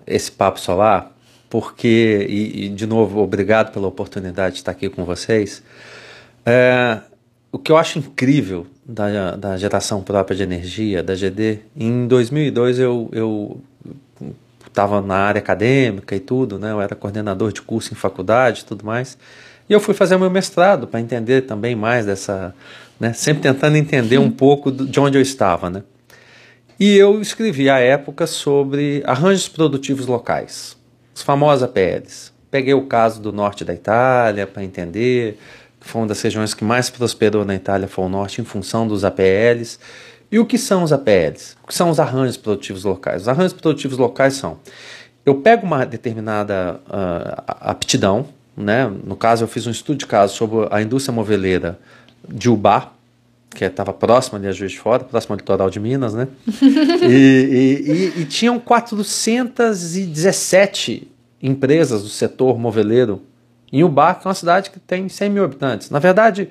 [0.07, 1.13] esse papo solar,
[1.51, 5.63] porque, e, e, de novo, obrigado pela oportunidade de estar aqui com vocês.
[6.45, 7.01] É,
[7.51, 12.79] o que eu acho incrível da, da geração própria de energia, da GD, em 2002
[12.79, 13.61] eu,
[14.79, 16.71] estava na área acadêmica e tudo, né?
[16.71, 19.19] Eu era coordenador de curso em faculdade e tudo mais.
[19.69, 22.55] E eu fui fazer meu mestrado para entender também mais dessa,
[23.01, 23.13] né?
[23.13, 25.83] Sempre tentando entender um pouco de onde eu estava, né?
[26.79, 30.77] E eu escrevi à época sobre arranjos produtivos locais,
[31.19, 32.33] os famosos APLs.
[32.51, 35.39] Peguei o caso do norte da Itália para entender,
[35.81, 39.05] foi uma das regiões que mais prosperou na Itália, foi o norte, em função dos
[39.05, 39.79] APLs.
[40.31, 41.57] E o que são os APLs?
[41.65, 43.23] O que são os arranjos produtivos locais?
[43.23, 44.59] Os arranjos produtivos locais são:
[45.27, 48.27] eu pego uma determinada uh, aptidão,
[48.57, 48.91] né?
[49.05, 51.79] no caso, eu fiz um estudo de caso sobre a indústria moveleira
[52.29, 52.93] de Ubá,
[53.51, 56.29] que estava próxima ali a Juiz de Fora, próximo ao litoral de Minas, né?
[57.03, 61.11] e, e, e, e tinham 417
[61.43, 63.23] empresas do setor moveleiro
[63.73, 65.91] em Ubá, que é uma cidade que tem 100 mil habitantes.
[65.91, 66.49] Na verdade,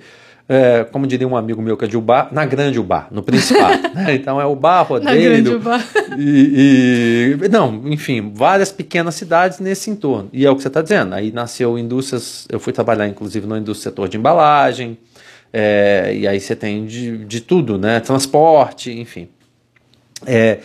[0.49, 3.81] é, como diria um amigo meu que é de Ubá, na Grande Ubá, no Principado.
[3.93, 4.15] né?
[4.15, 5.13] Então é Ubá, Rodeiro.
[5.13, 5.83] Na Grande Ubá.
[6.17, 10.29] E, e, não, enfim, várias pequenas cidades nesse entorno.
[10.31, 11.13] E é o que você está dizendo.
[11.13, 14.97] Aí nasceu indústrias, eu fui trabalhar inclusive no indústria setor de embalagem,
[15.51, 17.99] é, e aí você tem de, de tudo, né?
[17.99, 19.29] Transporte, enfim.
[20.25, 20.59] É,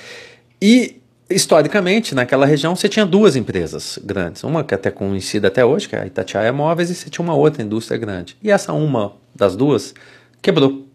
[0.61, 4.45] e historicamente, naquela região, você tinha duas empresas grandes.
[4.45, 7.35] Uma que até conhecida até hoje, que é a Itatiaia Móveis, e você tinha uma
[7.35, 8.37] outra indústria grande.
[8.43, 9.95] E essa uma das duas
[10.41, 10.87] quebrou.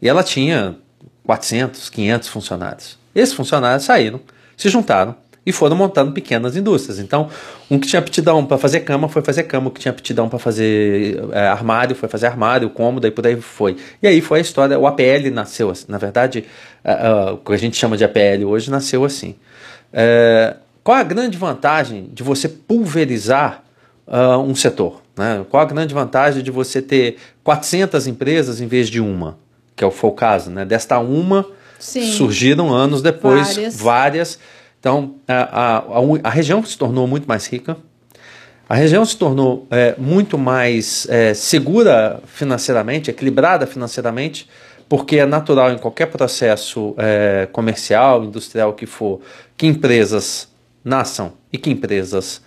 [0.00, 0.76] E ela tinha
[1.24, 2.98] 400, 500 funcionários.
[3.14, 4.20] Esses funcionários saíram,
[4.56, 5.14] se juntaram
[5.48, 6.98] e foram montando pequenas indústrias.
[6.98, 7.30] Então,
[7.70, 10.38] um que tinha aptidão para fazer cama foi fazer cama, o que tinha aptidão para
[10.38, 13.78] fazer é, armário foi fazer armário, cômodo, e por aí foi.
[14.02, 15.86] E aí foi a história, o APL nasceu assim.
[15.88, 16.44] Na verdade,
[16.84, 19.36] uh, uh, o que a gente chama de APL hoje nasceu assim.
[19.90, 23.64] Uh, qual a grande vantagem de você pulverizar
[24.46, 25.02] um setor?
[25.16, 25.46] Né?
[25.48, 29.38] Qual a grande vantagem de você ter 400 empresas em vez de uma?
[29.74, 30.64] Que foi o caso, né?
[30.64, 31.46] Desta uma,
[31.78, 32.12] Sim.
[32.12, 34.38] surgiram anos depois várias, várias
[34.80, 35.82] então, a, a,
[36.22, 37.76] a, região se tornou muito mais rica,
[38.68, 44.48] a região se tornou é, muito mais é, segura financeiramente, equilibrada financeiramente,
[44.88, 49.20] porque é natural em qualquer processo é, comercial, industrial que for,
[49.56, 50.48] que empresas
[50.84, 52.42] nasçam e que empresas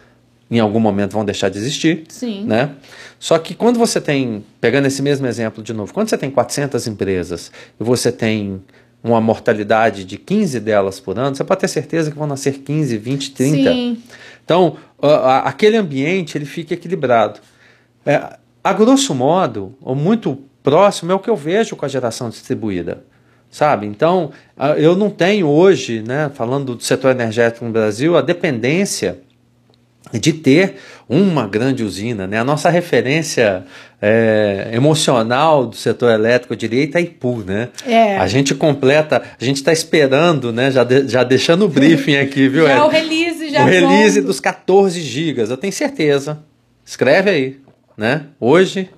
[0.50, 2.04] em algum momento vão deixar de existir.
[2.10, 2.46] Sim.
[2.46, 2.72] Né?
[3.20, 6.88] Só que quando você tem, pegando esse mesmo exemplo de novo, quando você tem 400
[6.88, 8.62] empresas e você tem
[9.04, 12.98] uma mortalidade de 15 delas por ano, você pode ter certeza que vão nascer 15,
[12.98, 13.72] 20, 30.
[13.72, 14.04] Sim.
[14.44, 14.78] Então,
[15.44, 17.40] aquele ambiente ele fica equilibrado.
[18.06, 22.30] É, a grosso modo, ou muito próximo, é o que eu vejo com a geração
[22.30, 23.04] distribuída.
[23.50, 23.86] Sabe?
[23.86, 24.32] Então,
[24.78, 29.20] eu não tenho hoje, né, falando do setor energético no Brasil, a dependência
[30.14, 32.28] de ter uma grande usina.
[32.28, 32.40] Né?
[32.40, 33.66] A nossa referência
[34.02, 37.44] é, emocional do setor elétrico, eu diria, Itaipu.
[37.46, 37.70] Né?
[37.86, 38.18] É.
[38.18, 40.72] A gente completa, a gente está esperando, né?
[40.72, 42.66] já, de, já deixando o briefing aqui, viu?
[42.68, 46.40] já é o release, já O release dos 14 gigas, eu tenho certeza.
[46.84, 47.58] Escreve aí.
[47.96, 48.24] Né?
[48.40, 48.90] Hoje,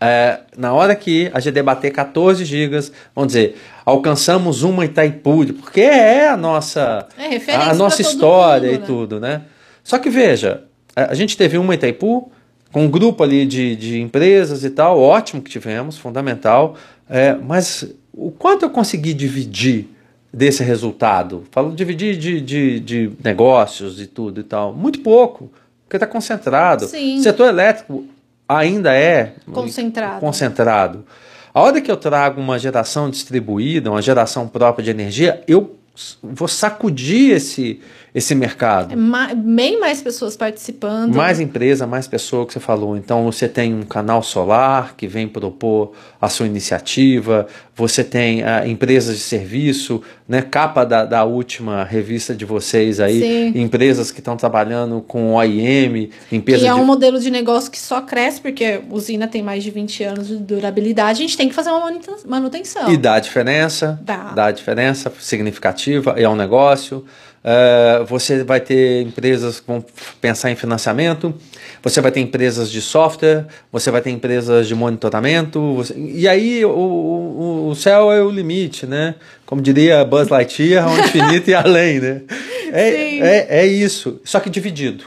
[0.00, 5.80] é, na hora que a gente bater 14 gigas, vamos dizer, alcançamos uma Itaipu, porque
[5.80, 8.86] é a nossa, é a nossa história mundo, e né?
[8.86, 9.42] tudo, né?
[9.82, 10.64] Só que veja,
[10.94, 12.30] a gente teve uma Itaipu,
[12.72, 16.76] com um grupo ali de, de empresas e tal, ótimo que tivemos, fundamental,
[17.08, 19.88] é, mas o quanto eu consegui dividir
[20.32, 21.44] desse resultado?
[21.50, 25.50] Falo dividir de, de, de negócios e tudo e tal, muito pouco,
[25.84, 26.86] porque está concentrado.
[26.86, 27.18] Sim.
[27.18, 28.04] O setor elétrico
[28.48, 30.20] ainda é concentrado.
[30.20, 31.04] concentrado.
[31.52, 35.76] A hora que eu trago uma geração distribuída, uma geração própria de energia, eu
[36.22, 37.80] vou sacudir esse,
[38.14, 38.92] esse mercado.
[38.92, 41.14] É bem mais pessoas participando.
[41.14, 42.96] Mais empresa, mais pessoa que você falou.
[42.96, 48.66] Então você tem um canal solar que vem propor a sua iniciativa, você tem uh,
[48.66, 50.42] empresas de serviço, né?
[50.42, 53.60] Capa da, da última revista de vocês aí, Sim.
[53.60, 56.62] empresas que estão trabalhando com OIM, empresas.
[56.62, 56.80] Que é de...
[56.80, 60.28] um modelo de negócio que só cresce, porque a usina tem mais de 20 anos
[60.28, 61.90] de durabilidade, a gente tem que fazer uma
[62.26, 62.92] manutenção.
[62.92, 67.04] E dá diferença, dá, dá diferença significativa, é um negócio.
[67.42, 69.82] Uh, você vai ter empresas que vão
[70.20, 71.34] pensar em financiamento,
[71.82, 75.94] você vai ter empresas de software, você vai ter empresas de monitoramento, você...
[75.96, 79.14] e aí o, o, o, céu é o limite, né?
[79.46, 82.22] Como diria Buzz Lightyear, ao infinito e além, né?
[82.72, 85.06] É, é, é isso, só que dividido,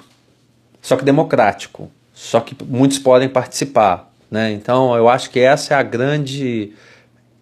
[0.81, 4.51] só que democrático, só que muitos podem participar, né?
[4.51, 6.73] Então eu acho que essa é a grande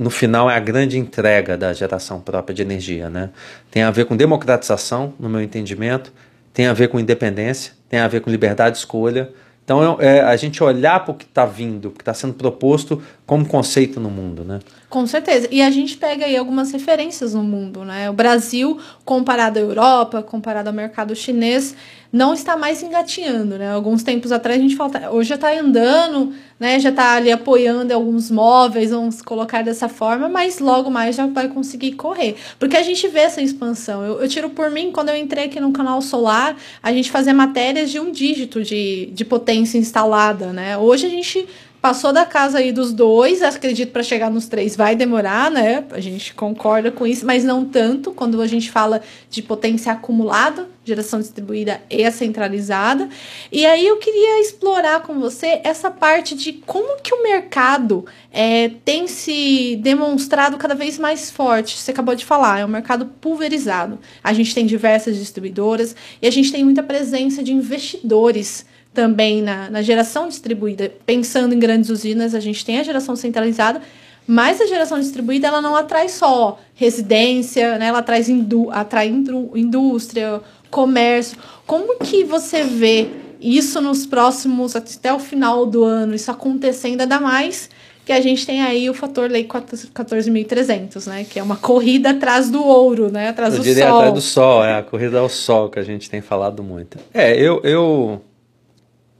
[0.02, 3.08] no final é a grande entrega da geração própria de energia.
[3.08, 3.30] Né?
[3.70, 6.12] Tem a ver com democratização, no meu entendimento,
[6.52, 9.30] tem a ver com independência, tem a ver com liberdade de escolha.
[9.64, 13.00] Então é, a gente olhar para o que está vindo, o que está sendo proposto
[13.32, 14.44] como conceito no mundo.
[14.44, 14.60] Né?
[14.90, 15.48] Com certeza.
[15.50, 17.86] E a gente pega aí algumas referências no mundo.
[17.86, 18.10] Né?
[18.10, 21.74] O Brasil, comparado à Europa, comparado ao mercado chinês,
[22.12, 23.72] não está mais engatinhando, né?
[23.72, 26.78] Alguns tempos atrás a gente fala, tá, hoje já está andando, né?
[26.78, 31.48] Já está ali apoiando alguns móveis, vamos colocar dessa forma, mas logo mais já vai
[31.48, 32.36] conseguir correr.
[32.60, 34.04] Porque a gente vê essa expansão.
[34.04, 37.34] Eu, eu tiro por mim, quando eu entrei aqui no canal Solar, a gente fazia
[37.34, 40.78] matérias de um dígito de, de potência instalada, né?
[40.78, 41.48] Hoje a gente
[41.82, 45.84] Passou da casa aí dos dois, acredito para chegar nos três vai demorar, né?
[45.90, 50.70] A gente concorda com isso, mas não tanto quando a gente fala de potência acumulada,
[50.86, 53.10] geração distribuída e centralizada.
[53.52, 58.70] E aí eu queria explorar com você essa parte de como que o mercado é,
[58.86, 61.80] tem se demonstrado cada vez mais forte.
[61.80, 63.98] Você acabou de falar, é um mercado pulverizado.
[64.24, 69.70] A gente tem diversas distribuidoras e a gente tem muita presença de investidores também na,
[69.70, 70.92] na geração distribuída.
[71.06, 73.82] Pensando em grandes usinas, a gente tem a geração centralizada,
[74.28, 77.88] mas a geração distribuída ela não atrai só residência, né?
[77.88, 81.38] ela traz indú atrai indústria, comércio.
[81.66, 87.20] Como que você vê isso nos próximos, até o final do ano, isso acontecendo, ainda
[87.20, 87.70] mais
[88.06, 91.24] que a gente tem aí o fator lei 14.300, né?
[91.24, 93.30] Que é uma corrida atrás do ouro, né?
[93.30, 93.98] Atrás eu do diria sol.
[93.98, 96.98] atrás do sol, é a corrida ao sol que a gente tem falado muito.
[97.14, 98.22] É, eu, eu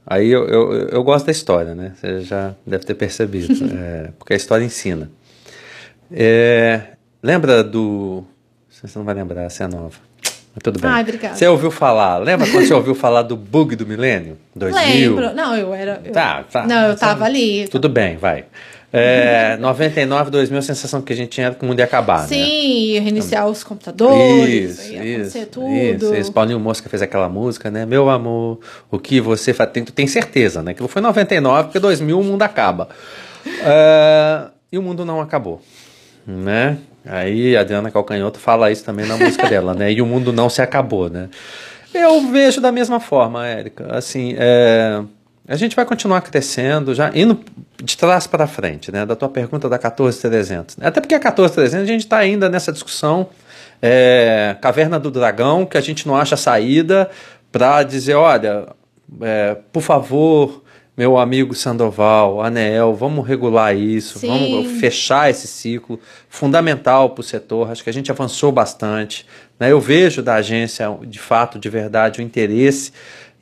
[0.06, 1.92] aí eu, eu, eu gosto da história, né?
[1.94, 5.10] Você já deve ter percebido, é, porque a história ensina.
[6.10, 6.82] É,
[7.22, 8.24] lembra do,
[8.68, 9.96] você não vai lembrar, você é nova.
[10.54, 10.90] Mas tudo bem.
[10.90, 11.34] Obrigada.
[11.34, 14.36] Você ouviu falar, lembra quando você ouviu falar do bug do milênio?
[14.54, 15.16] 2000?
[15.16, 15.34] Lembro.
[15.34, 16.00] Não, eu era.
[16.04, 16.66] Eu, Tá, tá.
[16.66, 17.66] Não, eu tava ali.
[17.68, 18.44] Tudo bem, vai.
[18.92, 22.20] É, 99, 2000, a sensação que a gente tinha era que o mundo ia acabar,
[22.22, 22.26] né?
[22.26, 25.66] Sim, reiniciar os computadores, Isso, ia acontecer isso, tudo.
[25.72, 26.32] isso, isso.
[26.32, 27.86] Paulinho Mosca fez aquela música, né?
[27.86, 28.58] Meu amor,
[28.90, 29.70] o que você faz?
[29.70, 30.74] Tem, tu tem certeza, né?
[30.74, 32.88] Que foi 99, porque 2000 o mundo acaba.
[33.64, 35.60] É, e o mundo não acabou,
[36.26, 36.76] né?
[37.04, 39.90] Aí a Adriana Calcanhoto fala isso também na música dela, né?
[39.90, 41.30] E o mundo não se acabou, né?
[41.94, 43.86] Eu vejo da mesma forma, Érica.
[43.90, 45.02] Assim, é,
[45.46, 47.40] a gente vai continuar crescendo, já indo
[47.82, 49.04] de trás para frente, né?
[49.04, 50.76] Da tua pergunta da 14300.
[50.80, 53.28] Até porque a 14300 a gente está ainda nessa discussão
[53.80, 57.10] é, caverna do dragão, que a gente não acha saída
[57.50, 58.68] para dizer, olha,
[59.20, 60.62] é, por favor,
[60.96, 64.28] meu amigo Sandoval, Anel, vamos regular isso, Sim.
[64.28, 67.70] vamos fechar esse ciclo fundamental para o setor.
[67.70, 69.26] Acho que a gente avançou bastante.
[69.58, 69.72] Né?
[69.72, 72.92] Eu vejo da agência, de fato, de verdade, o interesse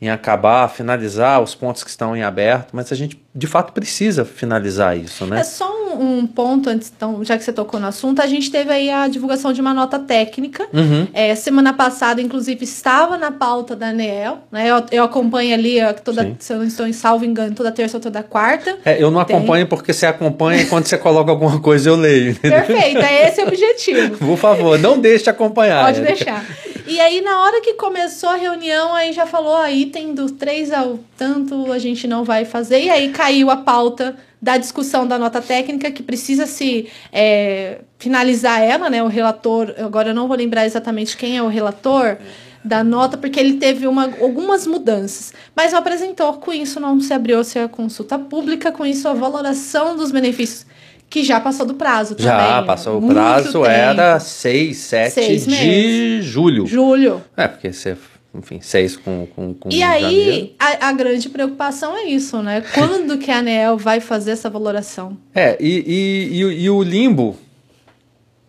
[0.01, 4.25] em acabar, finalizar os pontos que estão em aberto, mas a gente de fato precisa
[4.25, 5.41] finalizar isso, né?
[5.41, 8.51] É só um, um ponto antes, então, já que você tocou no assunto, a gente
[8.51, 10.67] teve aí a divulgação de uma nota técnica.
[10.73, 11.07] Uhum.
[11.13, 14.69] É, semana passada, inclusive, estava na pauta da ANEEL, né?
[14.69, 16.37] Eu, eu acompanho ali, ó, toda, Sim.
[16.41, 18.79] se eu não estou em salvo engano, toda terça ou toda quarta.
[18.85, 19.37] É, eu não Tem.
[19.37, 22.31] acompanho porque você acompanha e quando você coloca alguma coisa eu leio.
[22.33, 22.63] entendeu?
[22.65, 24.19] Perfeito, é esse o objetivo.
[24.19, 25.85] Por favor, não deixe de acompanhar.
[25.85, 26.15] Pode Érica.
[26.15, 26.71] deixar.
[26.87, 30.73] E aí, na hora que começou a reunião, aí já falou, a item do 3
[30.73, 32.83] ao tanto a gente não vai fazer.
[32.83, 38.63] E aí caiu a pauta da discussão da nota técnica, que precisa se é, finalizar
[38.63, 39.03] ela, né?
[39.03, 42.17] O relator, agora eu não vou lembrar exatamente quem é o relator
[42.65, 45.35] da nota, porque ele teve uma, algumas mudanças.
[45.55, 49.95] Mas não apresentou, com isso não se abriu-se a consulta pública, com isso a valoração
[49.99, 50.65] dos benefícios,
[51.11, 52.33] que já passou do prazo também.
[52.33, 53.67] Já passou o prazo, tempo.
[53.67, 56.25] era 6, 7 Seis de meses.
[56.25, 56.67] julho.
[56.67, 57.23] Julho.
[57.37, 57.95] É, porque você,
[58.35, 62.63] enfim, 6 com, com, com E aí, a, a grande preocupação é isso, né?
[62.75, 65.17] Quando que a ANEEL vai fazer essa valoração?
[65.35, 65.85] É, e,
[66.33, 67.37] e, e, o- e o limbo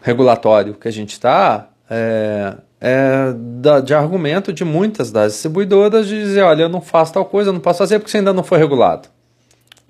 [0.02, 6.20] regulatório que a gente está é, é da- de argumento de muitas das distribuidoras de
[6.20, 8.44] dizer, olha, eu não faço tal coisa, eu não posso fazer porque isso ainda não
[8.44, 9.10] foi regulado.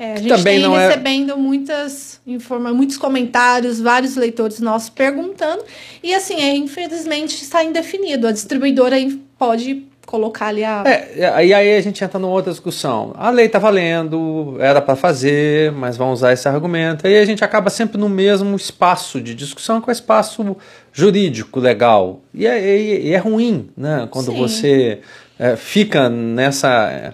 [0.01, 5.63] É, a gente também tem é- recebendo muitas informa muitos comentários, vários leitores nossos perguntando.
[6.01, 8.27] E assim, é, infelizmente está indefinido.
[8.27, 8.95] A distribuidora
[9.37, 10.83] pode colocar ali a.
[10.85, 13.13] É, e aí a gente entra numa outra discussão.
[13.15, 17.05] A lei está valendo, era para fazer, mas vão usar esse argumento.
[17.05, 20.57] Aí a gente acaba sempre no mesmo espaço de discussão, que é o espaço
[20.91, 22.21] jurídico, legal.
[22.33, 24.07] E é, e- e é ruim, né?
[24.11, 24.37] Quando Sim.
[24.37, 24.99] você
[25.39, 27.13] é, fica nessa.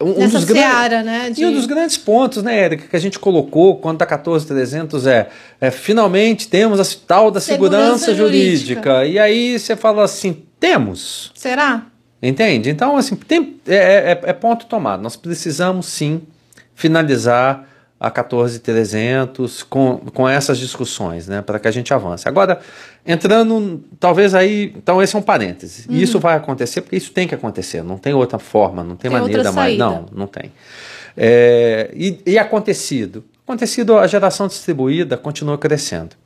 [0.00, 1.30] Um, um gran- seara, né?
[1.30, 1.40] De...
[1.42, 5.28] E um dos grandes pontos, né, Érica, que a gente colocou quanto a 14300 é,
[5.60, 8.90] é finalmente temos a tal da segurança, Segurança jurídica.
[8.90, 9.06] jurídica.
[9.06, 11.30] E aí você fala assim, temos.
[11.34, 11.86] Será?
[12.22, 12.70] Entende?
[12.70, 13.74] Então, assim, tem, é,
[14.24, 15.00] é- é ponto tomado.
[15.02, 16.22] Nós precisamos sim
[16.74, 17.66] finalizar
[17.98, 22.28] a 14300 com, com essas discussões, né, para que a gente avance.
[22.28, 22.60] Agora,
[23.06, 25.86] entrando, talvez aí, então esse é um parêntese.
[25.88, 29.10] E isso vai acontecer porque isso tem que acontecer, não tem outra forma, não tem,
[29.10, 29.78] Tem maneira mais.
[29.78, 30.52] Não, não tem.
[31.16, 33.24] É, e, e acontecido?
[33.46, 36.16] Acontecido, a geração distribuída continua crescendo.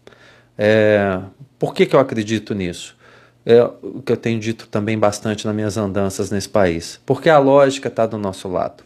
[0.56, 1.20] É,
[1.58, 2.96] por que, que eu acredito nisso?
[3.44, 7.00] É o que eu tenho dito também bastante nas minhas andanças nesse país.
[7.06, 8.84] Porque a lógica está do nosso lado.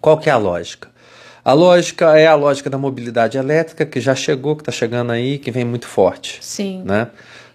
[0.00, 0.88] Qual que é a lógica?
[1.50, 5.36] A lógica é a lógica da mobilidade elétrica, que já chegou, que está chegando aí,
[5.36, 6.38] que vem muito forte.
[6.40, 6.80] Sim.
[6.84, 7.08] Né?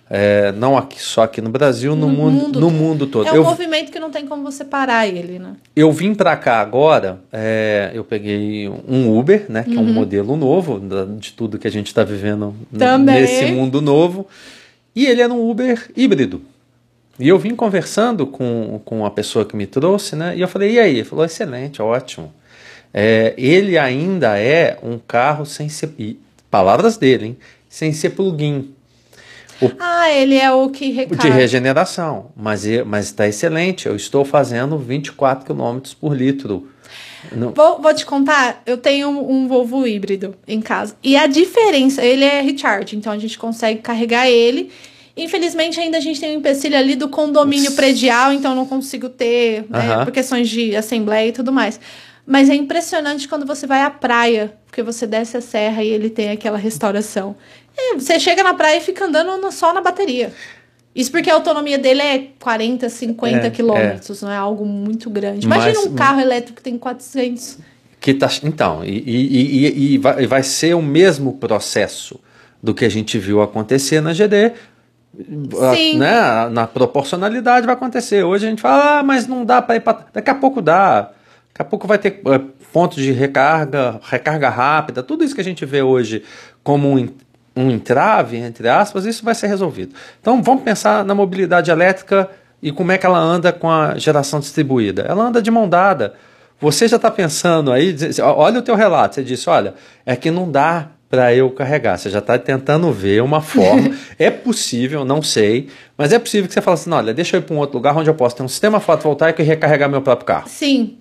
[0.09, 2.71] É, não aqui, só aqui no Brasil, no, No mundo, mundo no todo.
[2.73, 3.27] mundo todo.
[3.29, 5.55] É um eu, movimento que não tem como você parar ele, né?
[5.73, 10.35] eu vim para cá agora, é, eu peguei um Uber, né, que é um modelo
[10.35, 10.81] novo
[11.17, 13.21] de tudo que a gente está vivendo Também.
[13.21, 14.27] nesse mundo novo,
[14.93, 16.41] e ele era um Uber híbrido.
[17.17, 20.73] E eu vim conversando com, com a pessoa que me trouxe, né, e eu falei,
[20.73, 20.95] e aí?
[20.95, 22.33] Ele falou, excelente, ótimo.
[22.97, 25.89] É, ele ainda é um carro sem ser,
[26.49, 27.37] palavras dele, hein,
[27.67, 28.73] sem ser plug-in.
[29.61, 31.33] O, Ah, ele é o que de recarga.
[31.33, 33.85] regeneração, mas está excelente.
[33.85, 36.69] Eu estou fazendo 24 km por litro.
[37.35, 40.95] Não- Vou, vou te contar, eu tenho um, um Volvo híbrido em casa.
[41.03, 44.71] E a diferença, ele é recharge, então a gente consegue carregar ele.
[45.17, 49.09] Infelizmente, ainda a gente tem um empecilho ali do condomínio predial, então eu não consigo
[49.09, 50.05] ter, né, Aham.
[50.05, 51.79] por questões de assembleia e tudo mais.
[52.25, 56.09] Mas é impressionante quando você vai à praia, porque você desce a serra e ele
[56.09, 57.35] tem aquela restauração.
[57.77, 60.33] É, você chega na praia e fica andando no- só na bateria.
[60.95, 65.45] Isso porque a autonomia dele é 40, 50 É, quilômetros, não é algo muito grande.
[65.45, 67.59] Imagina Mas- um carro elétrico que tem 400.
[67.99, 72.19] Que tá, então, e, e, e, e vai, vai ser o mesmo processo
[72.63, 74.53] do que a gente viu acontecer na GD.
[75.75, 75.97] Sim.
[75.97, 78.23] né, na proporcionalidade vai acontecer.
[78.23, 80.05] Hoje a gente fala, ah, mas não dá para ir para.
[80.13, 81.11] Daqui a pouco dá.
[81.55, 82.41] Daqui a pouco vai ter eh,
[82.73, 86.21] pontos de recarga, recarga rápida, tudo isso que a gente vê hoje
[86.61, 87.07] como um,
[87.55, 89.95] um entrave, entre aspas, isso vai ser resolvido.
[90.19, 92.29] Então vamos pensar na mobilidade elétrica
[92.61, 95.03] e como é que ela anda com a geração distribuída.
[95.07, 96.15] Ela anda de mão dada.
[96.59, 99.75] Você já está pensando aí, olha o teu relato, você disse, olha,
[100.05, 101.97] é que não dá para eu carregar.
[101.97, 103.95] Você já está tentando ver uma forma.
[104.19, 107.43] é possível, não sei, mas é possível que você fale assim, olha, deixa eu ir
[107.43, 110.25] para um outro lugar onde eu posso ter um sistema fotovoltaico e recarregar meu próprio
[110.25, 110.49] carro.
[110.49, 110.97] Sim,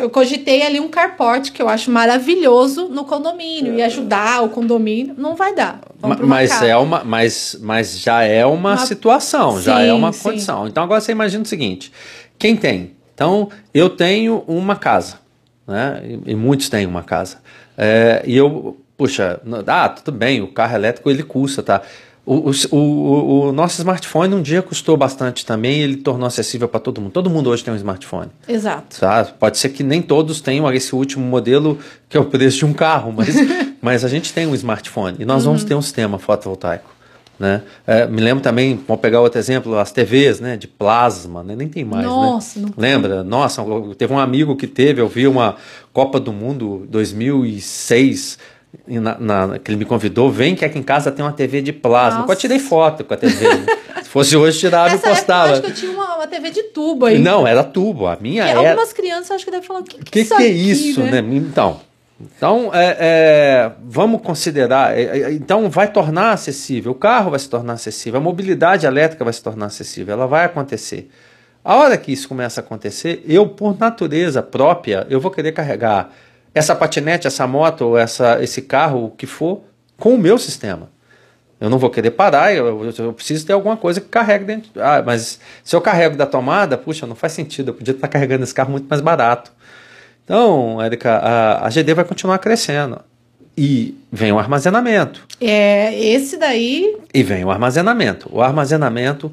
[0.00, 5.14] eu cogitei ali um carport que eu acho maravilhoso no condomínio e ajudar o condomínio.
[5.18, 5.80] Não vai dar.
[5.98, 9.92] Vamos uma Mas, é uma, mas, mas já é uma, Uma- situação, já Sim, é
[9.92, 10.22] uma sim.
[10.22, 10.68] condição.
[10.68, 11.92] Então agora você imagina o seguinte:
[12.38, 12.92] quem tem?
[13.14, 15.16] Então, eu tenho uma casa,
[15.66, 16.00] né?
[16.24, 17.38] E, e muitos têm uma casa.
[17.76, 21.82] É, e eu, puxa, ah, tudo bem, o carro elétrico ele custa, tá?
[22.30, 26.78] O, o, o, o nosso smartphone um dia custou bastante também, ele tornou acessível para
[26.78, 27.10] todo mundo.
[27.10, 28.28] Todo mundo hoje tem um smartphone.
[28.46, 29.00] Exato.
[29.00, 29.24] Tá?
[29.24, 32.74] Pode ser que nem todos tenham esse último modelo que é o preço de um
[32.74, 33.34] carro, mas,
[33.80, 35.52] mas a gente tem um smartphone e nós Uhum.
[35.52, 36.98] vamos ter um sistema fotovoltaico.
[37.38, 37.62] Né?
[37.86, 41.56] É, me lembro também, vamos pegar outro exemplo, as TVs né, de plasma, né?
[41.56, 42.04] nem tem mais.
[42.04, 42.66] Nossa, né?
[42.66, 42.82] não tem.
[42.82, 43.24] Lembra?
[43.24, 43.64] Nossa,
[43.96, 45.56] teve um amigo que teve, eu vi uma
[45.94, 50.82] Copa do Mundo 2006, e na, na- que ele me convidou, vem que aqui em
[50.82, 52.20] casa tem uma TV de plasma.
[52.20, 52.32] Nossa.
[52.32, 53.48] Eu tirei foto com a TV.
[53.48, 53.66] né?
[54.02, 55.52] Se fosse hoje, tirava e Nessa época eu postava.
[55.52, 57.18] acho que eu tinha uma, uma TV de tubo aí.
[57.18, 58.06] Não, era tubo.
[58.06, 58.70] A minha Que era.
[58.70, 61.02] algumas crianças acho que devem falar, o que, O que, isso que é aqui, isso,
[61.02, 61.18] né?
[61.32, 61.80] Então,
[62.20, 64.96] então é, é, vamos considerar.
[64.98, 66.92] é, é, então, vai tornar acessível.
[66.92, 68.18] O carro vai se tornar acessível.
[68.18, 70.14] A mobilidade elétrica vai se tornar acessível.
[70.14, 71.10] Ela vai acontecer.
[71.64, 76.10] A hora que isso começa a acontecer, eu, por natureza própria, eu vou querer carregar
[76.58, 79.62] essa patinete, essa moto, essa, esse carro, o que for,
[79.96, 80.90] com o meu sistema.
[81.60, 84.70] Eu não vou querer parar, eu, eu- eu preciso ter alguma coisa que carregue dentro.
[84.76, 87.70] Ah, mas se eu carrego da tomada, puxa, não faz sentido.
[87.70, 89.50] Eu podia estar carregando esse carro muito mais barato.
[90.24, 93.00] Então, Érica, a, a GD vai continuar crescendo.
[93.56, 95.26] E vem o armazenamento.
[95.40, 98.28] É, esse daí, E vem o armazenamento.
[98.32, 99.32] O armazenamento,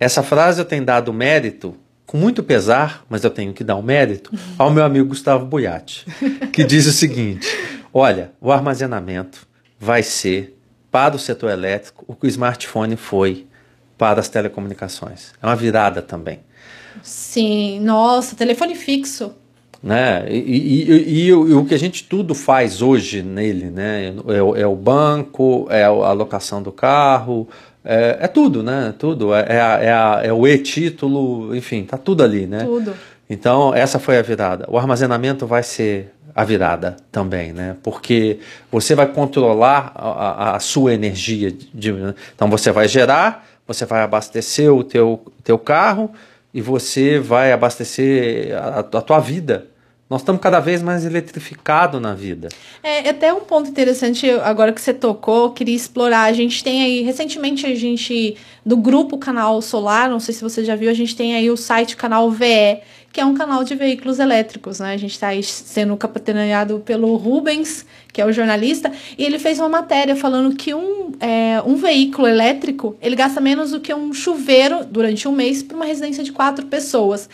[0.00, 1.74] essa frase eu tenho dado mérito,
[2.06, 6.06] com muito pesar, mas eu tenho que dar o mérito, ao meu amigo Gustavo Buiati,
[6.52, 7.46] que diz o seguinte:
[7.92, 9.46] olha, o armazenamento
[9.78, 10.56] vai ser
[10.90, 13.46] para o setor elétrico o que o smartphone foi
[13.98, 15.32] para as telecomunicações.
[15.42, 16.40] É uma virada também.
[17.02, 19.32] sim, nossa, telefone fixo.
[19.82, 20.24] né?
[20.28, 24.14] E, e- e- e o- o que a gente tudo faz hoje nele, né?
[24.56, 27.46] É, é o banco, é a alocação do carro,
[27.86, 28.94] é, é tudo, né?
[28.98, 29.32] Tudo.
[29.34, 32.64] É, é, a- é, a- é o e-título, enfim, tá tudo ali, né?
[32.64, 32.92] Tudo.
[33.28, 34.64] Então, essa foi a virada.
[34.68, 37.76] O armazenamento vai ser a virada também, né?
[37.82, 38.38] Porque
[38.70, 41.50] você vai controlar a, a- a sua energia.
[41.72, 42.14] de- né?
[42.34, 46.10] então, você vai gerar, você vai abastecer o teu, teu carro
[46.54, 49.66] e você vai abastecer a, a tua vida.
[50.08, 52.48] Nós estamos cada vez mais eletrificados na vida.
[52.80, 56.24] É até um ponto interessante, agora que você tocou, queria explorar.
[56.24, 60.64] A gente tem aí, recentemente a gente, do grupo Canal Solar, não sei se você
[60.64, 62.80] já viu, a gente tem aí o site Canal VE,
[63.16, 64.92] que é um canal de veículos elétricos, né?
[64.92, 69.70] A gente está sendo capitaneado pelo Rubens, que é o jornalista, e ele fez uma
[69.70, 74.84] matéria falando que um, é, um veículo elétrico, ele gasta menos do que um chuveiro
[74.84, 77.26] durante um mês para uma residência de quatro pessoas.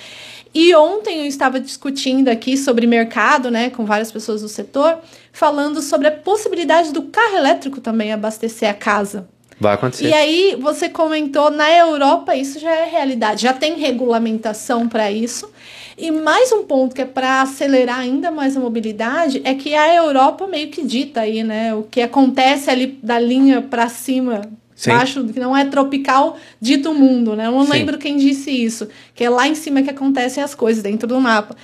[0.54, 5.00] E ontem eu estava discutindo aqui sobre mercado, né, com várias pessoas do setor,
[5.32, 9.26] falando sobre a possibilidade do carro elétrico também abastecer a casa.
[9.62, 10.08] Vai acontecer.
[10.08, 15.48] E aí você comentou, na Europa isso já é realidade, já tem regulamentação para isso.
[15.96, 19.94] E mais um ponto que é para acelerar ainda mais a mobilidade é que a
[19.94, 24.42] Europa meio que dita aí, né, o que acontece ali da linha para cima
[24.90, 27.46] Acho que não é tropical dito mundo, né?
[27.46, 27.72] Eu não Sim.
[27.72, 31.20] lembro quem disse isso, que é lá em cima que acontecem as coisas, dentro do
[31.20, 31.54] mapa.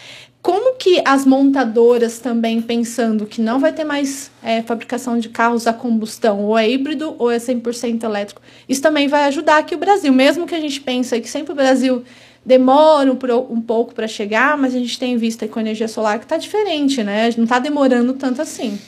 [0.49, 5.67] Como que as montadoras também pensando que não vai ter mais é, fabricação de carros
[5.67, 9.79] a combustão, ou é híbrido ou é 100% elétrico, isso também vai ajudar aqui o
[9.79, 12.03] Brasil, mesmo que a gente pense que sempre o Brasil
[12.47, 13.19] demora um,
[13.51, 16.39] um pouco para chegar, mas a gente tem visto com a energia solar que está
[16.39, 17.29] diferente, né?
[17.37, 18.79] Não está demorando tanto assim.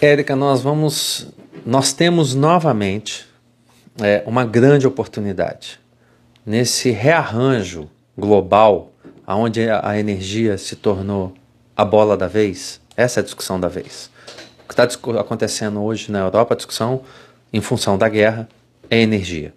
[0.00, 1.28] Érica, nós vamos,
[1.64, 3.24] nós temos novamente
[4.02, 5.78] é, uma grande oportunidade
[6.44, 8.90] nesse rearranjo global
[9.28, 11.34] aonde a energia se tornou
[11.76, 14.10] a bola da vez, essa é a discussão da vez.
[14.64, 17.02] O que está acontecendo hoje na Europa, a discussão
[17.52, 18.48] em função da guerra,
[18.88, 19.52] é energia.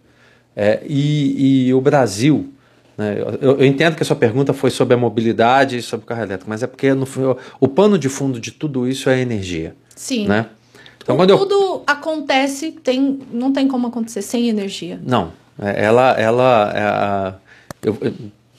[0.53, 2.53] É, e, e, o Brasil,
[2.97, 6.07] né, eu, eu, entendo que a sua pergunta foi sobre a mobilidade e sobre o
[6.07, 7.07] carro elétrico, mas é porque no,
[7.57, 9.74] o pano de fundo de tudo isso é a energia.
[9.95, 10.28] Sim.
[10.28, 10.47] Né?
[11.01, 11.84] Então, quando tudo eu...
[11.88, 14.99] acontece, tem, não tem como acontecer sem energia.
[15.01, 15.32] Não.
[15.57, 17.36] É, ela, ela, é a,
[17.82, 17.97] eu,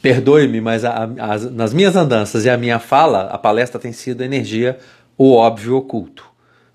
[0.02, 4.22] perdoe-me, mas a, a, nas minhas andanças e a minha fala, a palestra tem sido
[4.22, 4.76] energia,
[5.16, 6.24] o óbvio oculto.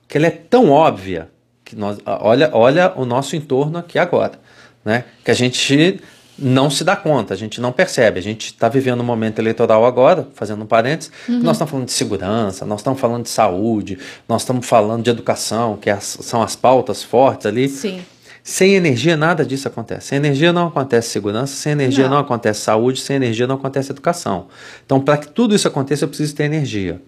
[0.07, 1.29] Que ela é tão óbvia
[1.65, 4.39] que nós, olha, olha o nosso entorno aqui agora,
[4.85, 5.03] né?
[5.25, 5.99] Que a gente
[6.39, 8.19] não se dá conta, a gente não percebe.
[8.19, 11.39] A gente está vivendo um momento eleitoral agora, fazendo um parênteses, uhum.
[11.39, 13.97] nós estamos falando de segurança, nós estamos falando de saúde,
[14.29, 17.67] nós estamos falando de educação, que é são as pautas fortes ali.
[17.67, 18.01] Sim.
[18.47, 20.07] Sem energia, nada disso acontece.
[20.07, 23.91] Sem energia não acontece segurança, sem energia não, não acontece saúde, sem energia não acontece
[23.91, 24.47] educação.
[24.85, 27.01] Então, para que tudo isso aconteça, eu preciso ter energia.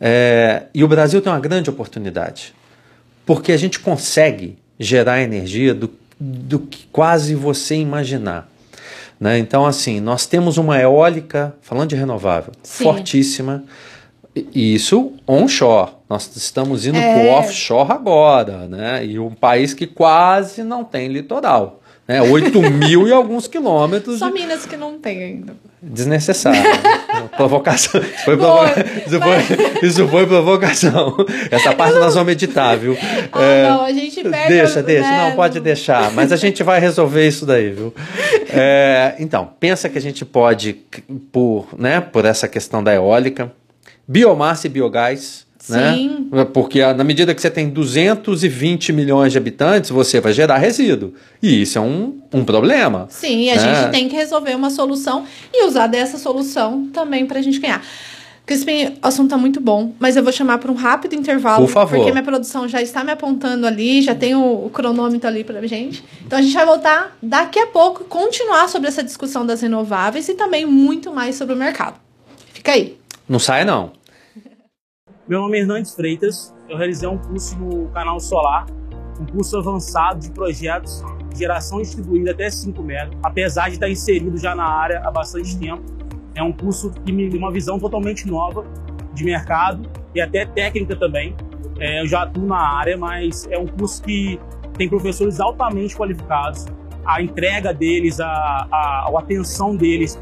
[0.00, 2.54] É, e o Brasil tem uma grande oportunidade,
[3.26, 8.48] porque a gente consegue gerar energia do, do que quase você imaginar.
[9.18, 9.40] Né?
[9.40, 12.84] Então, assim, nós temos uma eólica, falando de renovável, Sim.
[12.84, 13.64] fortíssima
[14.54, 15.92] isso onshore.
[16.08, 17.14] Nós estamos indo é.
[17.14, 19.04] para o offshore agora, né?
[19.04, 21.80] E um país que quase não tem litoral.
[22.06, 22.22] Né?
[22.22, 24.18] 8 mil e alguns quilômetros.
[24.18, 24.34] Só de...
[24.34, 25.56] Minas que não tem ainda.
[25.82, 26.60] Desnecessário.
[27.36, 28.00] provocação.
[28.00, 28.86] Isso foi, provoca...
[29.06, 31.16] isso, foi, isso foi provocação.
[31.50, 32.96] Essa parte nós vamos editar, viu?
[33.32, 33.68] Ah, é...
[33.68, 34.48] não, a gente pega.
[34.48, 35.08] Deixa, deixa.
[35.08, 35.28] Né?
[35.28, 36.12] Não, pode deixar.
[36.12, 37.92] Mas a gente vai resolver isso daí, viu?
[38.50, 39.14] É...
[39.18, 40.76] Então, pensa que a gente pode,
[41.32, 43.52] por, né, por essa questão da eólica,
[44.06, 45.46] biomassa e biogás.
[45.68, 45.94] Né?
[45.94, 46.28] Sim.
[46.30, 46.44] Né?
[46.44, 51.14] Porque na medida que você tem 220 milhões de habitantes, você vai gerar resíduo.
[51.42, 53.06] E isso é um, um problema.
[53.10, 53.60] Sim, a né?
[53.60, 57.82] gente tem que resolver uma solução e usar dessa solução também para a gente ganhar.
[58.46, 61.66] Crispim, o assunto tá muito bom, mas eu vou chamar para um rápido intervalo.
[61.66, 61.96] Por favor.
[61.96, 65.66] Porque minha produção já está me apontando ali, já tem o, o cronômetro ali para
[65.66, 66.04] gente.
[66.24, 70.34] Então a gente vai voltar daqui a pouco, continuar sobre essa discussão das renováveis e
[70.34, 71.96] também muito mais sobre o mercado.
[72.54, 72.96] Fica aí.
[73.28, 73.92] Não sai, não.
[75.26, 78.66] Meu nome é Hernandes Freitas, eu realizei um curso no canal Solar,
[79.20, 81.02] um curso avançado de projetos
[81.32, 85.58] de geração distribuída até 5 metros, apesar de estar inserido já na área há bastante
[85.58, 85.82] tempo.
[86.36, 88.64] É um curso que me deu uma visão totalmente nova
[89.12, 91.34] de mercado e até técnica também.
[91.80, 94.38] É, eu já atuo na área, mas é um curso que
[94.78, 96.66] tem professores altamente qualificados.
[97.04, 98.28] A entrega deles, a,
[98.70, 100.16] a, a atenção deles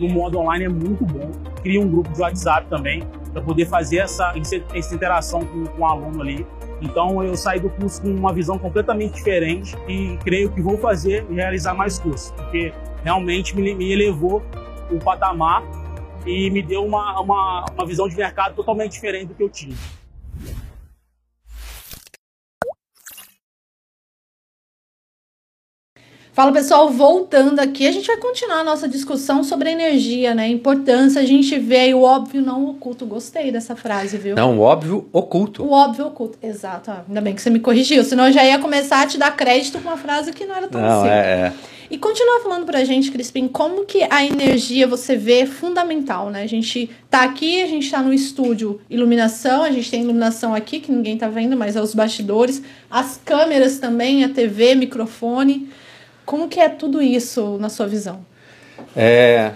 [0.00, 1.30] no modo online é muito bom
[1.62, 4.32] cria um grupo de WhatsApp também para poder fazer essa,
[4.74, 6.46] essa interação com, com o aluno ali.
[6.80, 11.26] Então eu saí do curso com uma visão completamente diferente e creio que vou fazer
[11.30, 12.72] e realizar mais cursos, porque
[13.04, 14.42] realmente me, me elevou
[14.90, 15.62] o patamar
[16.26, 19.76] e me deu uma, uma, uma visão de mercado totalmente diferente do que eu tinha.
[26.40, 30.48] Fala pessoal, voltando aqui, a gente vai continuar a nossa discussão sobre energia, né?
[30.48, 33.04] Importância, a gente vê o óbvio não oculto.
[33.04, 34.36] Gostei dessa frase, viu?
[34.36, 35.62] Não, o óbvio oculto.
[35.62, 36.90] O óbvio oculto, exato.
[36.90, 39.36] Ah, ainda bem que você me corrigiu, senão eu já ia começar a te dar
[39.36, 41.10] crédito com uma frase que não era tão não, assim.
[41.10, 41.52] É, é.
[41.90, 46.42] E continua falando pra gente, Crispim, como que a energia você vê fundamental, né?
[46.42, 50.80] A gente tá aqui, a gente tá no estúdio iluminação, a gente tem iluminação aqui,
[50.80, 55.68] que ninguém tá vendo, mas é os bastidores, as câmeras também, a TV, microfone.
[56.30, 58.24] Como que é tudo isso na sua visão?
[58.94, 59.50] É,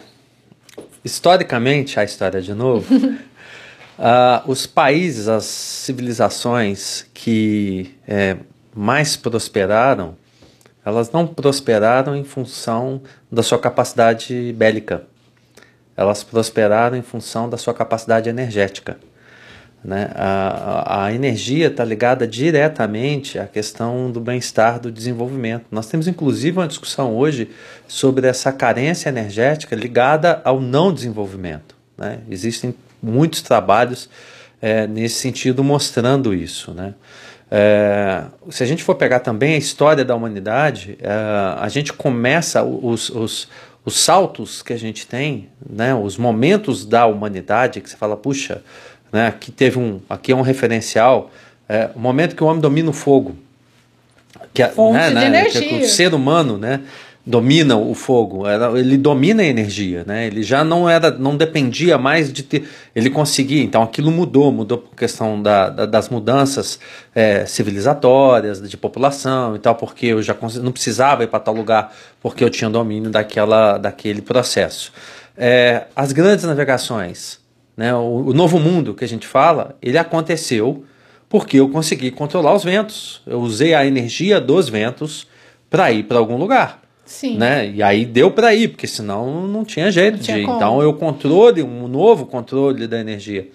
[1.05, 8.39] historicamente, a história de novo, uh, os países, as civilizações que é,
[8.75, 10.17] mais prosperaram,
[10.85, 13.01] elas não prosperaram em função
[13.31, 15.05] da sua capacidade bélica.
[15.97, 18.99] Elas prosperaram em função da sua capacidade energética.
[19.85, 20.11] Né?
[20.15, 25.67] A, a energia está ligada diretamente à questão do bem-estar, do desenvolvimento.
[25.71, 27.51] Nós temos inclusive uma discussão hoje
[27.87, 31.77] sobre essa carência energética ligada ao não desenvolvimento.
[31.99, 32.21] Né?
[32.31, 34.09] Existem muitos trabalhos
[34.63, 36.73] é, nesse sentido mostrando isso.
[36.73, 36.95] Né?
[37.51, 41.11] É, se a gente for pegar também a história da humanidade, é,
[41.59, 43.49] a gente começa os, os,
[43.85, 48.63] os saltos que a gente tem, né, os momentos da humanidade que você fala, puxa,
[49.15, 51.31] né, aqui teve um, aqui é um referencial,
[51.69, 53.37] é, o momento que o homem domina o fogo,
[54.53, 55.61] que, a, Fonte né, de né, energia.
[55.63, 56.81] que o ser humano, né,
[57.25, 58.43] domina o fogo,
[58.77, 60.27] ele domina a energia, né?
[60.27, 63.63] Ele já não era, não dependia mais de ter, ele conseguia.
[63.63, 66.79] Então aquilo mudou, mudou por questão da, da- das mudanças
[67.15, 71.95] é, civilizatórias, de população e tal, porque eu já não precisava ir para tal lugar
[72.21, 74.93] porque eu tinha domínio daquela, daquele processo.
[75.37, 77.39] É, as grandes navegações,
[77.77, 77.95] né?
[77.95, 80.85] O, o novo mundo que a gente fala, ele aconteceu
[81.29, 83.21] porque eu consegui controlar os ventos.
[83.27, 85.27] Eu usei a energia dos ventos
[85.69, 87.37] para ir para algum lugar Sim.
[87.37, 87.69] né?
[87.69, 90.47] E aí deu para ir, porque senão não tinha jeito Não tinha de ir.
[90.47, 90.57] como.
[90.57, 93.49] Então eu controle, um novo controle da energia.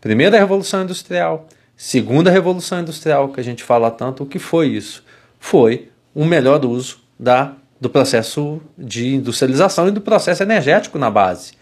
[0.00, 1.46] Primeira revolução industrial,
[1.76, 5.04] segunda revolução industrial que a gente fala tanto, o que foi isso?
[5.38, 11.52] Foi um melhor uso da do processo de industrialização e do processo energético na base.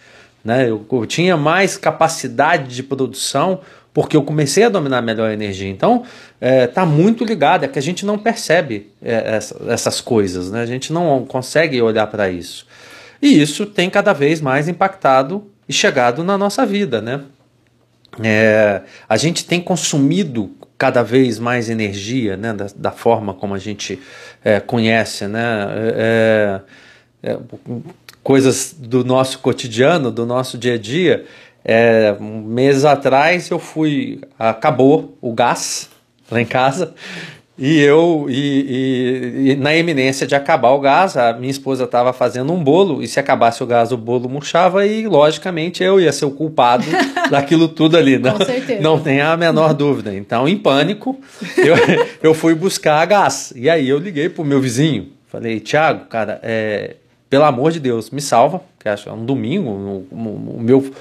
[0.46, 0.70] Né?
[0.70, 3.60] Eu, eu tinha mais capacidade de produção
[3.92, 5.68] porque eu comecei a dominar melhor a energia.
[5.68, 6.04] Então,
[6.40, 10.60] está muito ligado, é que a gente não percebe é, essa- essas coisas, né?
[10.60, 12.66] a gente não consegue olhar para isso.
[13.20, 17.00] E isso tem cada vez mais impactado e chegado na nossa vida.
[17.00, 17.22] Né?
[18.22, 23.58] É, a gente tem consumido cada vez mais energia, né, da, da forma como a
[23.58, 23.98] gente
[24.44, 26.60] é, conhece, né, é,
[27.22, 27.38] é,
[28.26, 31.24] coisas do nosso cotidiano, do nosso dia a dia.
[31.64, 35.88] É, um mês atrás eu fui, acabou o gás
[36.28, 36.92] lá em casa
[37.56, 38.34] e eu, e,
[39.46, 43.00] e- e na iminência de acabar o gás, a minha esposa estava fazendo um bolo,
[43.02, 46.84] e se acabasse o gás, o bolo murchava, e logicamente eu ia ser o culpado
[47.30, 48.18] daquilo tudo ali.
[48.18, 48.82] Não, certeza.
[48.82, 50.12] não tem a menor dúvida.
[50.14, 51.16] Então, em pânico,
[51.56, 51.74] eu,
[52.22, 53.52] eu fui buscar gás.
[53.56, 55.12] E aí eu liguei pro meu vizinho.
[55.28, 56.96] Falei, Tiago, cara, é,
[57.28, 60.92] pelo amor de Deus, me salva, que acho é um domingo, o, o- o meu.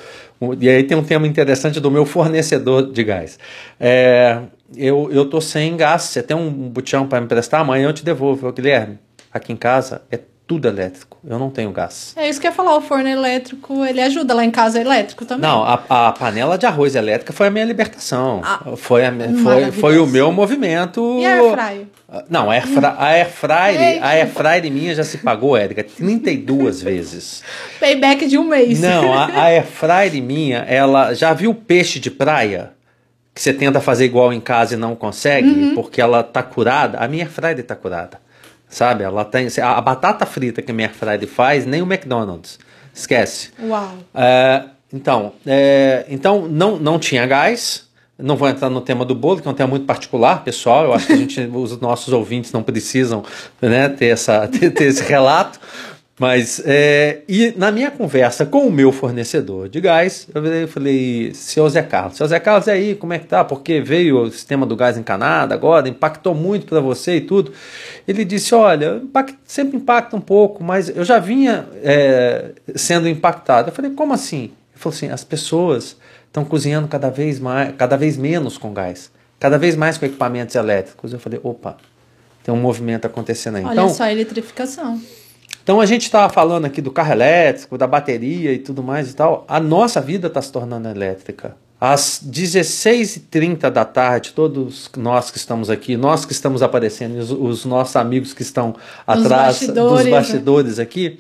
[0.60, 3.38] e aí tem um tema interessante do meu fornecedor de gás.
[3.80, 4.40] É,
[4.76, 7.62] eu, eu tô sem gás, você tem um botão para me emprestar?
[7.62, 8.48] Amanhã eu te devolvo.
[8.48, 8.98] Eu, Guilherme,
[9.32, 12.14] aqui em casa é tudo elétrico, eu não tenho gás.
[12.16, 14.82] É isso que eu ia falar, o forno elétrico, ele ajuda lá em casa, é
[14.82, 15.50] elétrico também.
[15.50, 18.42] Não, a, a panela de arroz elétrica foi a minha libertação.
[18.44, 21.18] Ah, foi, a, foi, foi o meu movimento.
[21.20, 21.86] E a airfryer?
[22.30, 27.44] Não, a airfra, a airfryer, a airfryer minha já se pagou, Érica, 32 vezes.
[27.80, 28.80] Payback de um mês.
[28.80, 32.72] Não, a, a airfryer minha, ela já viu peixe de praia?
[33.34, 35.76] Que você tenta fazer igual em casa e não consegue, Uhum.
[35.76, 37.00] porque ela tá curada.
[37.00, 38.24] A minha airfryer tá curada.
[38.70, 39.04] Sabe?
[39.04, 42.60] Ela tem a, batata frita que a minha airfryer faz, nem o McDonald's.
[42.94, 43.52] Esquece.
[43.62, 43.98] Uau.
[44.14, 47.86] É, então, é, então não, não tinha gás.
[48.18, 50.86] Não vou entrar no tema do bolo, que é um tema muito particular, pessoal.
[50.86, 53.24] Eu acho que a gente, os nossos ouvintes não precisam
[53.62, 55.60] né, ter, essa, ter, ter esse relato.
[56.18, 61.68] Mas, é, e na minha conversa com o meu fornecedor de gás, eu falei, seu
[61.68, 63.44] Zé Carlos, seu Zé Carlos, e aí, como é que tá?
[63.44, 67.52] Porque veio o sistema do gás encanado agora, impactou muito para você e tudo.
[68.08, 73.70] Ele disse, olha, impact- sempre impacta um pouco, mas eu já vinha é, sendo impactado.
[73.70, 74.44] Eu falei, como assim?
[74.44, 75.98] Ele falou assim, as pessoas
[76.28, 80.56] estão cozinhando cada vez, mais, cada vez menos com gás, cada vez mais com equipamentos
[80.56, 81.12] elétricos.
[81.12, 81.76] Eu falei, opa,
[82.42, 83.66] tem um movimento acontecendo aí.
[83.66, 85.02] Olha então, só a eletrificação.
[85.66, 89.16] Então a gente estava falando aqui do carro elétrico, da bateria e tudo mais e
[89.16, 89.44] tal.
[89.48, 91.58] A nossa vida está se tornando elétrica.
[91.82, 97.66] Às 16h30 da tarde, todos nós que estamos aqui, nós que estamos aparecendo, os, os
[97.66, 98.76] nossos amigos que estão
[99.08, 100.12] atrás bastidores, dos né?
[100.12, 101.20] bastidores aqui,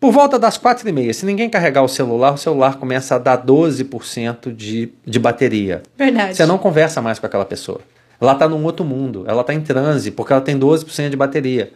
[0.00, 4.52] por volta das 4h30, se ninguém carregar o celular, o celular começa a dar 12%
[4.52, 5.84] de, de bateria.
[5.96, 6.36] Verdade.
[6.36, 7.80] Você não conversa mais com aquela pessoa.
[8.20, 11.72] Ela está num outro mundo, ela está em transe, porque ela tem 12% de bateria.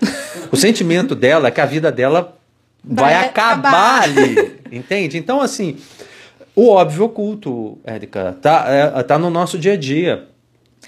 [0.50, 2.36] o sentimento dela é que a vida dela
[2.82, 4.02] vai, Vai acabar acabar.
[4.04, 4.60] ali.
[4.72, 5.18] Entende?
[5.18, 5.76] Então, assim,
[6.56, 10.26] o óbvio oculto, Érica, tá, é, tá no nosso dia a dia.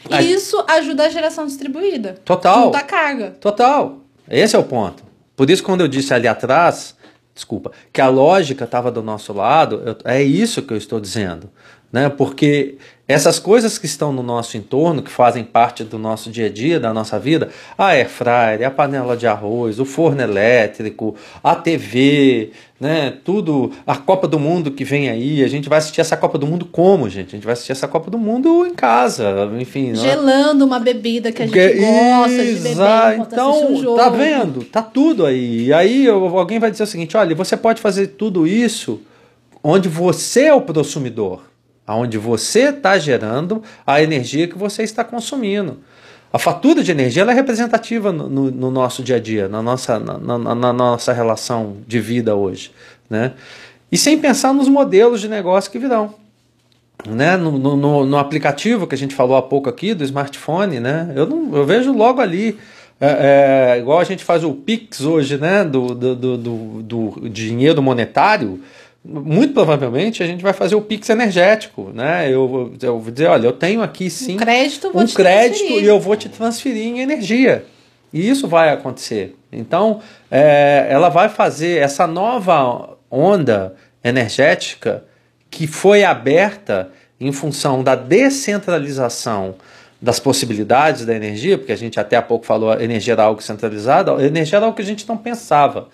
[0.09, 2.16] E A- isso ajuda a geração distribuída.
[2.24, 2.64] Total.
[2.64, 3.30] Junta a carga.
[3.40, 3.98] Total.
[4.30, 5.03] Esse é o ponto.
[5.36, 6.96] Por isso, quando eu disse ali atrás,
[7.34, 11.50] desculpa, que a lógica estava do nosso lado, eu- é isso que eu estou dizendo.
[11.92, 12.09] Né?
[12.09, 12.78] Porque
[13.12, 16.80] essas coisas que estão no nosso entorno, que fazem parte do nosso dia a dia,
[16.80, 22.50] da nossa vida, a air fryer, a panela de arroz, o forno elétrico, a TV,
[22.80, 23.14] né?
[23.24, 26.46] tudo, a Copa do Mundo que vem aí, a gente vai assistir essa Copa do
[26.46, 27.28] Mundo como, gente?
[27.28, 29.92] A gente vai assistir essa Copa do Mundo em casa, enfim.
[29.92, 30.08] não é?
[30.08, 33.96] Gelando uma bebida que a gente Porque- gosta de beber então, um jogo.
[33.96, 34.64] tá vendo?
[34.64, 35.66] Tá tudo aí.
[35.66, 39.00] E aí alguém vai dizer o seguinte: olha, você pode fazer tudo isso
[39.62, 41.42] onde você é o consumidor,
[41.87, 45.78] aonde você está gerando a energia que você está consumindo.
[46.33, 49.99] A fatura de energia é representativa no, no, no, nosso dia a dia, na nossa,
[49.99, 52.72] na, na, na, nossa relação de vida hoje.
[53.11, 53.33] Né?
[53.91, 56.14] E sem pensar nos modelos de negócio que virão.
[57.07, 57.37] Né?
[57.37, 61.12] No, no, no aplicativo que a gente falou há pouco aqui, do smartphone, né?
[61.14, 62.59] eu, não, eu vejo logo ali.
[62.99, 65.64] É, é, igual a gente faz o Pix hoje, né?
[65.64, 68.62] do, do, do, do, do dinheiro monetário
[69.05, 72.26] muito provavelmente a gente vai fazer o Pix energético, né?
[72.28, 75.98] Eu, eu vou dizer, olha, eu tenho aqui sim um crédito, um crédito e eu
[75.98, 77.64] vou te transferir em energia.
[78.12, 79.36] E isso vai acontecer.
[79.50, 80.00] Então,
[80.30, 83.74] é, ela vai fazer essa nova onda
[84.05, 85.05] energética
[85.50, 86.90] que foi aberta
[87.20, 89.57] em função da descentralização
[90.00, 93.40] das possibilidades da energia, porque a gente até há pouco falou a energia era algo
[93.40, 95.88] centralizado, a energia era algo que a gente não pensava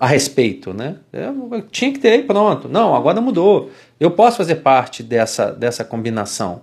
[0.00, 0.96] a respeito, né?
[1.12, 2.68] Eu tinha que ter pronto.
[2.68, 3.70] Não, agora mudou.
[4.00, 6.62] Eu posso fazer parte dessa, dessa combinação.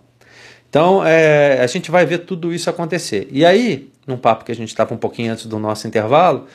[0.69, 3.27] Então, é, a gente vai ver tudo isso acontecer.
[3.31, 6.47] E aí, num papo que a gente estava um pouquinho antes do nosso intervalo,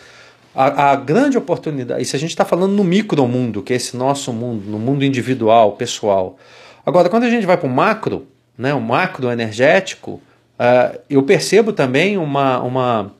[0.54, 4.32] a, a grande oportunidade, se a gente está falando no micromundo, que é esse nosso
[4.32, 6.36] mundo, no mundo individual, pessoal.
[6.84, 10.20] Agora, quando a gente vai para o macro, né, o macro energético,
[10.58, 13.12] uh, eu percebo também uma, uma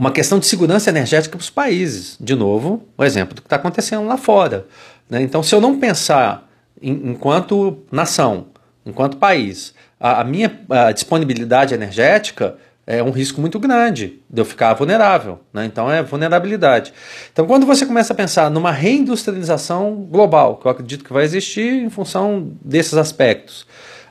[0.00, 2.16] uma questão de segurança energética para os países.
[2.18, 4.66] De novo, o exemplo do que está acontecendo lá fora.
[5.10, 5.20] Né?
[5.20, 6.48] Então, se eu não pensar
[6.80, 8.46] em, enquanto nação,
[8.86, 14.44] enquanto país, a, a minha a disponibilidade energética é um risco muito grande de eu
[14.46, 15.38] ficar vulnerável.
[15.52, 15.66] Né?
[15.66, 16.94] Então, é vulnerabilidade.
[17.30, 21.74] Então, quando você começa a pensar numa reindustrialização global, que eu acredito que vai existir
[21.74, 23.66] em função desses aspectos,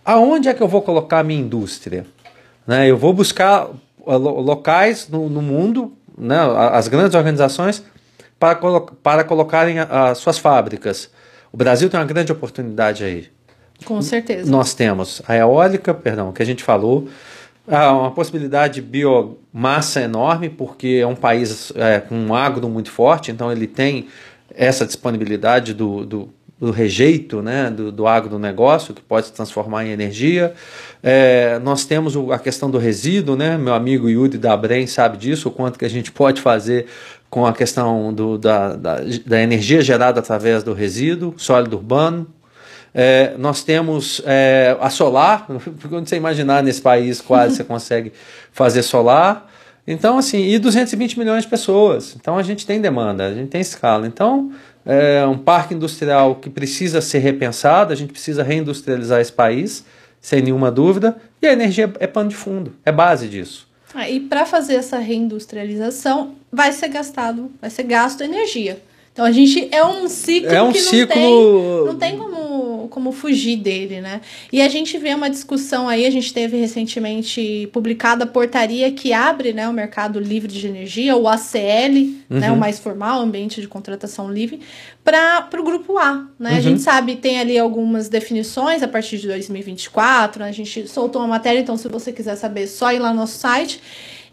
[0.06, 2.06] aonde é que eu vou colocar a minha indústria?
[2.68, 2.88] Né?
[2.88, 3.68] Eu vou buscar
[4.18, 6.38] locais no, no mundo, né,
[6.72, 7.84] as grandes organizações,
[8.40, 11.10] para, colo para colocarem as suas fábricas.
[11.52, 13.28] O Brasil tem uma grande oportunidade aí.
[13.86, 14.50] Com certeza.
[14.50, 17.08] Nós temos a eólica, perdão, que a gente falou,
[17.68, 23.32] uma possibilidade de biomassa enorme, porque é um país é, com um agro muito forte,
[23.32, 24.08] então ele tem
[24.56, 26.30] essa disponibilidade do, do
[26.60, 30.54] do rejeito né, do, do agronegócio, que pode se transformar em energia.
[31.02, 33.58] É, nós temos a questão do resíduo, né?
[33.58, 36.88] meu amigo Yuri da Brem sabe disso, o quanto que a gente pode fazer
[37.30, 42.28] com a questão do, da, da, da energia gerada através do resíduo sólido urbano.
[42.94, 45.48] É, nós temos é, a solar,
[45.88, 48.12] quando você imaginar nesse país quase você consegue
[48.52, 49.48] fazer solar.
[49.88, 52.16] Então, assim, e 220 milhões de pessoas.
[52.20, 54.06] Então a gente tem demanda, a gente tem escala.
[54.06, 54.52] Então,
[54.92, 59.86] é um parque industrial que precisa ser repensado, a gente precisa reindustrializar esse país,
[60.20, 63.68] sem nenhuma dúvida, e a energia é pano de fundo, é base disso.
[63.94, 68.82] Ah, e para fazer essa reindustrialização, vai ser gastado, vai ser gasto energia.
[69.20, 70.98] Então a gente é um ciclo é um que ciclo...
[71.04, 74.22] não tem, não tem como, como fugir dele, né?
[74.50, 79.12] E a gente vê uma discussão aí, a gente teve recentemente publicada a portaria que
[79.12, 81.98] abre né, o mercado livre de energia, o ACL,
[82.30, 82.40] uhum.
[82.40, 84.62] né, o mais formal, ambiente de contratação livre,
[85.04, 86.26] para o grupo A.
[86.40, 86.52] Né?
[86.52, 86.58] Uhum.
[86.58, 90.48] A gente sabe, tem ali algumas definições a partir de 2024, né?
[90.48, 93.38] a gente soltou uma matéria, então se você quiser saber, só ir lá no nosso
[93.38, 93.82] site.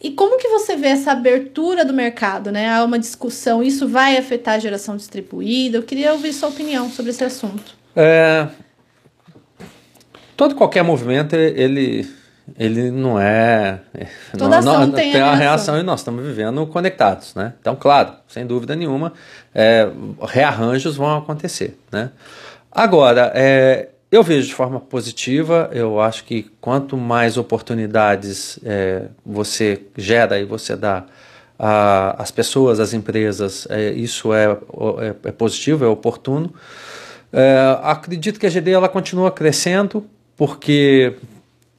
[0.00, 2.70] E como que você vê essa abertura do mercado, né?
[2.70, 5.78] Há uma discussão, isso vai afetar a geração distribuída?
[5.78, 7.74] Eu queria ouvir sua opinião sobre esse assunto.
[7.94, 8.46] É,
[10.36, 12.06] todo qualquer movimento, ele,
[12.58, 13.80] ele não é...
[14.36, 15.38] Toda ação não, tem, tem a reação.
[15.38, 17.54] reação e nós estamos vivendo conectados, né?
[17.58, 19.14] Então, claro, sem dúvida nenhuma,
[19.54, 19.88] é,
[20.20, 22.10] rearranjos vão acontecer, né?
[22.70, 29.82] Agora, é, eu vejo de forma positiva, eu acho que quanto mais oportunidades é, você
[29.96, 31.06] gera e você dá
[31.58, 36.52] às pessoas, às empresas, é, isso é, é, é, positivo, é oportuno.
[37.32, 41.14] É, acredito que a GD ela continua crescendo, porque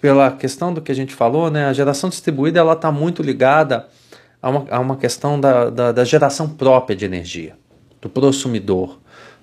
[0.01, 3.88] pela questão do que a gente falou, né, a geração distribuída ela está muito ligada
[4.41, 7.55] a uma, a uma questão da, da, da geração própria de energia,
[8.01, 8.99] do consumidor.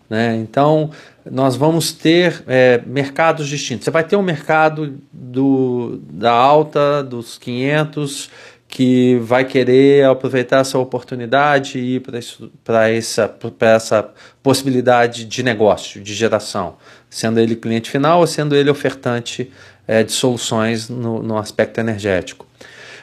[0.08, 0.36] Né?
[0.36, 0.90] Então,
[1.30, 3.84] nós vamos ter é, mercados distintos.
[3.84, 8.30] Você vai ter um mercado do, da alta, dos 500,
[8.68, 12.00] que vai querer aproveitar essa oportunidade e ir
[12.64, 14.10] para essa, essa
[14.42, 16.76] possibilidade de negócio, de geração,
[17.08, 19.50] sendo ele cliente final ou sendo ele ofertante
[19.86, 22.46] é, de soluções no, no aspecto energético.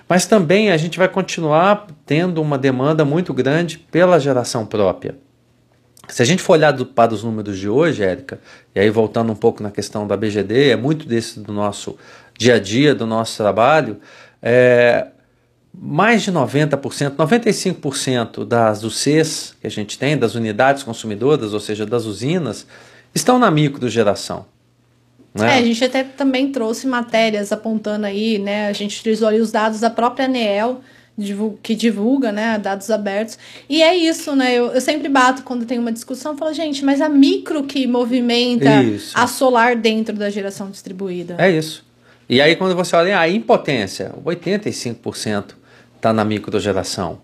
[0.09, 5.15] Mas também a gente vai continuar tendo uma demanda muito grande pela geração própria.
[6.11, 8.39] Se a gente for olhar do, para os números de hoje, Érica,
[8.75, 11.97] e aí voltando um pouco na questão da BGD, é muito desse do nosso
[12.37, 13.97] dia a dia, do nosso trabalho,
[14.41, 15.07] é,
[15.73, 21.85] mais de 90%, 95% das UCs que a gente tem, das unidades consumidoras, ou seja,
[21.85, 22.67] das usinas,
[23.15, 24.45] estão na microgeração.
[25.33, 25.55] Né?
[25.55, 28.67] É, a gente até também trouxe matérias apontando aí, né?
[28.67, 30.81] A gente utilizou ali os dados da própria ANEEL,
[31.61, 33.37] que divulga, né, dados abertos.
[33.69, 34.53] E é isso, né?
[34.53, 38.81] Eu, eu sempre bato quando tem uma discussão, falo, gente, mas a micro que movimenta
[38.81, 39.17] Isso.
[39.17, 41.35] a solar dentro da geração distribuída.
[41.37, 41.85] É isso.
[42.29, 45.55] E aí, quando você olha a impotência, 85%
[45.97, 47.19] está na microgeração.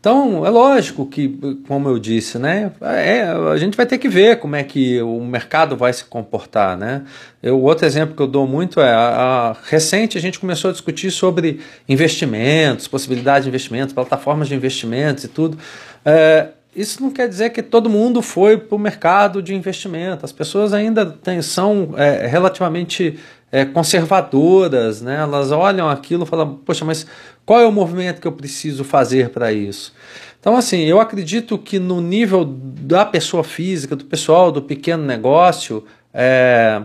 [0.00, 1.28] Então, é lógico que,
[1.66, 5.20] como eu disse, né, é, a gente vai ter que ver como é que o
[5.24, 6.78] mercado vai se comportar.
[6.78, 7.02] Né?
[7.42, 10.72] Eu, outro exemplo que eu dou muito é, a, a, recente a gente começou a
[10.72, 15.58] discutir sobre investimentos, possibilidade de investimentos, plataformas de investimentos e tudo.
[16.04, 20.24] É, isso não quer dizer que todo mundo foi para o mercado de investimento.
[20.24, 23.18] As pessoas ainda tem, são é, relativamente
[23.50, 25.16] é, conservadoras, né?
[25.16, 27.04] elas olham aquilo e falam, poxa, mas
[27.48, 29.94] qual é o movimento que eu preciso fazer para isso?
[30.38, 35.82] Então, assim, eu acredito que no nível da pessoa física, do pessoal, do pequeno negócio,
[36.12, 36.82] é,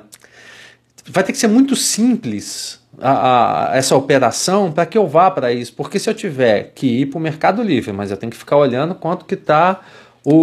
[1.05, 5.51] vai ter que ser muito simples a, a, essa operação para que eu vá para
[5.51, 5.73] isso.
[5.73, 8.55] Porque se eu tiver que ir para o Mercado Livre, mas eu tenho que ficar
[8.55, 9.81] olhando quanto que está
[10.25, 10.33] o,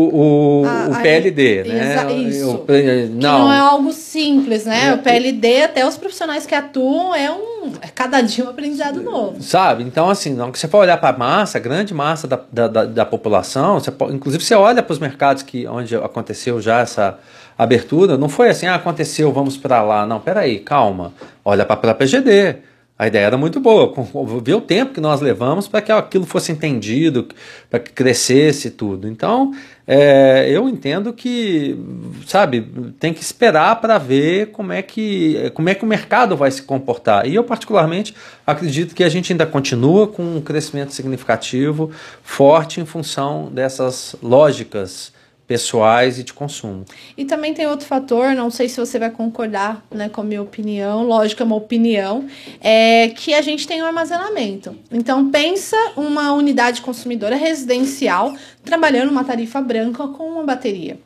[0.62, 1.92] o, Ah, o PLD, né?
[1.94, 2.50] exa- isso.
[2.50, 3.50] Eu- Que não.
[3.52, 4.88] é algo simples, né?
[4.88, 7.72] É, o PLD, até os profissionais que atuam, é um.
[7.80, 9.42] É cada dia um aprendizado novo.
[9.42, 9.82] Sabe?
[9.82, 12.84] Então, assim, não você for olhar para a massa, a grande massa da, da, da,
[12.84, 17.18] da população, você pode- inclusive você olha para os mercados que, onde aconteceu já essa
[17.56, 20.06] abertura, não foi assim, ah, aconteceu, vamos para lá.
[20.06, 21.12] Não, peraí, calma.
[21.44, 22.56] Olha para a própria GD.
[23.00, 23.94] A ideia era muito boa,
[24.42, 27.28] ver o tempo que nós levamos para que aquilo fosse entendido,
[27.70, 29.08] para que crescesse tudo.
[29.08, 29.54] Então,
[29.86, 31.78] é, eu entendo que,
[32.26, 32.60] sabe,
[32.98, 36.60] tem que esperar para ver como é, que, como é que o mercado vai se
[36.60, 37.26] comportar.
[37.26, 38.14] E eu, particularmente,
[38.46, 41.90] acredito que a gente ainda continua com um crescimento significativo,
[42.22, 45.10] forte em função dessas lógicas
[45.54, 46.84] pessoais e de consumo.
[47.16, 50.40] E também tem outro fator, não sei se você vai concordar né, com a minha
[50.40, 52.24] opinião, lógico, é uma opinião,
[52.60, 54.76] é que a gente tem um armazenamento.
[54.92, 58.32] Então, pensa uma unidade consumidora residencial
[58.64, 61.00] trabalhando uma tarifa branca com uma bateria.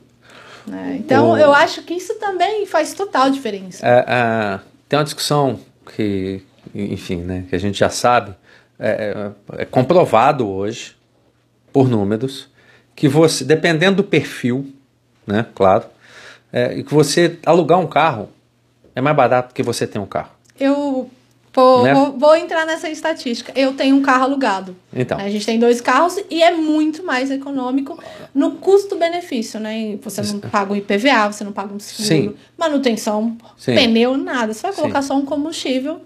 [0.67, 0.97] né?
[0.99, 3.87] Então, O- eu acho que isso também faz total diferença.
[3.87, 5.59] É, é, tem uma discussão
[5.97, 6.43] que,
[6.75, 8.35] enfim, né, que a gente já sabe,
[8.79, 10.95] é, é- é comprovado hoje,
[11.73, 12.53] por números,
[12.95, 14.73] que você, dependendo do perfil,
[15.27, 15.85] né, claro,
[16.53, 18.29] é, e que você alugar um carro
[18.95, 20.31] é mais barato que você ter um carro.
[20.59, 21.11] Eu
[21.53, 21.93] vou, Né?
[21.95, 23.53] vou, vou entrar nessa estatística.
[23.57, 24.77] Eu tenho um carro alugado.
[24.93, 25.19] Então.
[25.19, 27.99] A gente tem dois carros e é muito mais econômico
[28.33, 29.97] no custo-benefício, né?
[30.03, 32.35] Você não paga um IPVA, você não paga um seguro, Sim.
[32.57, 33.75] manutenção, Sim.
[33.75, 34.53] pneu, nada.
[34.53, 34.81] Você vai Sim.
[34.83, 36.01] colocar só um combustível.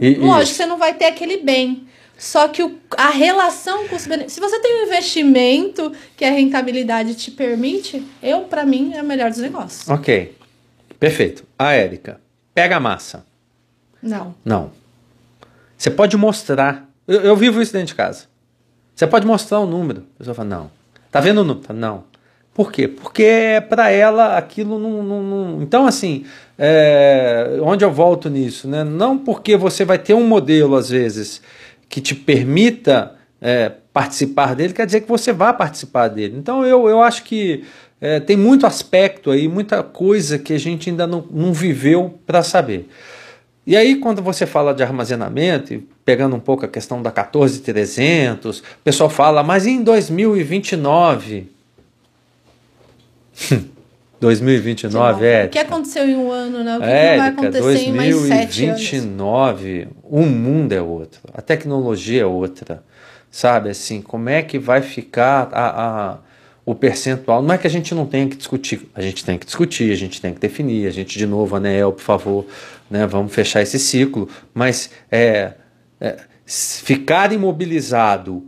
[0.00, 0.54] E- Lógico, isso.
[0.54, 1.86] você não vai ter aquele bem.
[2.22, 4.36] Só que o- a relação custo-benefício.
[4.36, 9.04] Se você tem um investimento que a rentabilidade te permite, eu, para mim, é o
[9.04, 9.88] melhor dos negócios.
[9.88, 10.32] Ok,
[11.00, 11.42] perfeito.
[11.58, 12.20] A Érica,
[12.54, 13.26] pega a massa.
[14.00, 14.36] Não.
[14.44, 14.70] Não.
[15.76, 16.88] Você pode mostrar.
[17.08, 18.26] Eu, eu vivo isso dentro de casa.
[18.94, 20.04] Você pode mostrar o número.
[20.14, 20.70] A pessoa fala, não.
[21.10, 21.74] Tá vendo o número?
[21.74, 22.04] Não.
[22.54, 22.86] Por quê?
[22.86, 25.02] Porque para ela aquilo não.
[25.02, 26.24] não- não- Então, assim,
[26.56, 28.68] é, onde eu volto nisso?
[28.68, 28.84] Né?
[28.84, 31.42] Não porque você vai ter um modelo, às vezes,
[31.92, 36.38] que te permita é, participar dele, quer dizer que você vai participar dele.
[36.38, 37.64] Então, eu, eu acho que
[38.00, 42.42] é, tem muito aspecto aí, muita coisa que a gente ainda não, não viveu para
[42.42, 42.88] saber.
[43.66, 48.62] E aí, quando você fala de armazenamento, pegando um pouco a questão da 14300, o
[48.82, 51.50] pessoal fala, mas em 2029?
[54.22, 55.44] 2029, é.
[55.46, 56.76] O que aconteceu em um ano, né?
[56.76, 58.80] O que, Érica, vai acontecer em mais sete anos?
[58.80, 62.84] 2029, o mundo é outro, a tecnologia é outra,
[63.30, 63.68] sabe?
[63.70, 66.18] Assim, como é que vai ficar a, a-
[66.64, 67.42] o percentual?
[67.42, 69.96] Não é que a gente não tenha que discutir, a gente tem que discutir, a
[69.96, 72.46] gente tem que definir, a gente, de novo, Anel, por favor,
[72.88, 75.54] né, vamos fechar esse ciclo, mas é,
[76.00, 76.16] é,
[76.46, 78.44] ficar imobilizado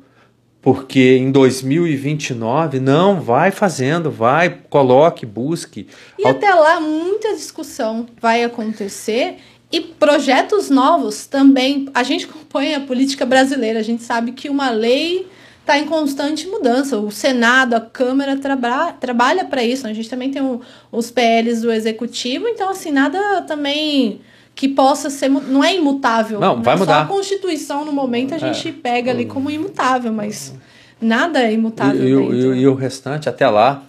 [0.65, 5.87] porque em 2029 não vai fazendo, vai, coloque, busque.
[6.19, 9.37] E até lá, muita discussão vai acontecer
[9.71, 11.87] e projetos novos também.
[11.93, 15.27] A gente acompanha a política brasileira, a gente sabe que uma lei
[15.61, 16.99] está em constante mudança.
[16.99, 19.87] O Senado, a Câmara traba trabalha para isso.
[19.87, 24.21] A gente também tem o- os PLs do Executivo, então, assim, nada também
[24.55, 25.29] que possa ser.
[25.29, 26.39] Não é imutável.
[26.41, 27.03] Não, vai Só mudar.
[27.03, 28.73] a Constituição, no momento, a gente É.
[28.73, 30.55] pega ali como imutável, mas
[31.01, 32.03] nada é imutável.
[32.33, 33.83] E, e e o restante, até lá,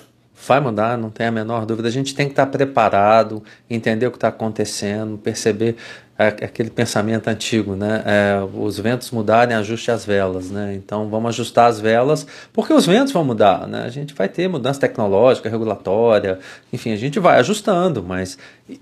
[0.48, 1.88] Vai mudar, não tem a menor dúvida.
[1.88, 5.76] A gente tem que estar preparado, entender o que está acontecendo, perceber
[6.18, 8.02] é, aquele pensamento antigo, né?
[8.06, 10.74] É, os ventos mudarem, ajuste as velas, né?
[10.74, 13.84] Então vamos ajustar as velas, porque os ventos vão mudar, né?
[13.84, 16.40] A gente vai ter mudança tecnológica, regulatória,
[16.72, 18.38] enfim, a gente vai ajustando, mas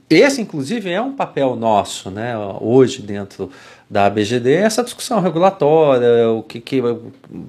[0.07, 2.35] esse, inclusive, é um papel nosso, né?
[2.61, 3.49] Hoje dentro
[3.89, 6.81] da ABGD, essa discussão regulatória, o que, que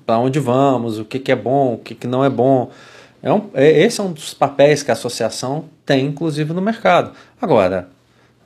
[0.06, 2.70] para onde vamos, o que, que é bom, o que, que não é bom.
[3.24, 7.12] É um, é, esse é um dos papéis que a associação tem, inclusive, no mercado.
[7.40, 7.88] Agora,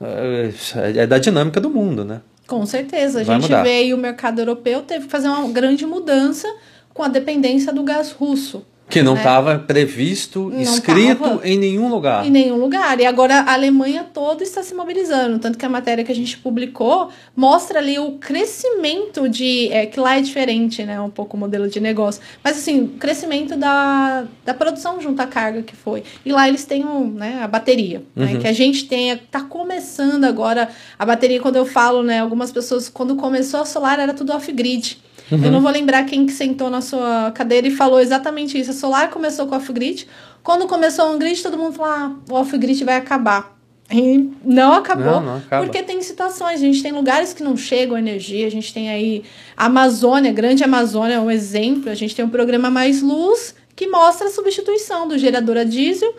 [0.01, 2.21] é, é da dinâmica do mundo, né?
[2.47, 3.19] Com certeza.
[3.19, 3.61] A Vai gente mudar.
[3.63, 6.47] vê aí o mercado europeu teve que fazer uma grande mudança
[6.93, 8.65] com a dependência do gás russo.
[8.89, 9.63] Que não estava né?
[9.65, 12.25] previsto, não escrito tava em nenhum lugar.
[12.25, 12.99] Em nenhum lugar.
[12.99, 15.37] E agora a Alemanha toda está se mobilizando.
[15.37, 19.71] Tanto que a matéria que a gente publicou mostra ali o crescimento de.
[19.71, 20.99] É, que lá é diferente, né?
[20.99, 22.21] Um pouco o modelo de negócio.
[22.43, 26.03] Mas assim, o crescimento da, da produção junto à carga que foi.
[26.25, 28.03] E lá eles têm um, né, a bateria.
[28.15, 28.25] Né?
[28.25, 28.33] Uhum.
[28.33, 29.11] Né, que a gente tem.
[29.11, 30.69] Está começando agora.
[30.97, 32.19] A bateria, quando eu falo, né?
[32.19, 34.97] Algumas pessoas, quando começou a solar, era tudo off-grid.
[35.31, 35.43] Uhum.
[35.43, 38.71] Eu não vou lembrar quem que sentou na sua cadeira e falou exatamente isso.
[38.71, 40.07] A Solar começou com o off-grid.
[40.43, 43.59] Quando começou o on-grid, todo mundo falou, ah, o off-grid vai acabar.
[43.91, 45.65] E não acabou, não, não acaba.
[45.65, 49.23] porque tem situações, a gente tem lugares que não chegam energia, a gente tem aí
[49.57, 53.87] a Amazônia, Grande Amazônia é um exemplo, a gente tem um programa Mais Luz que
[53.87, 56.13] mostra a substituição do gerador a diesel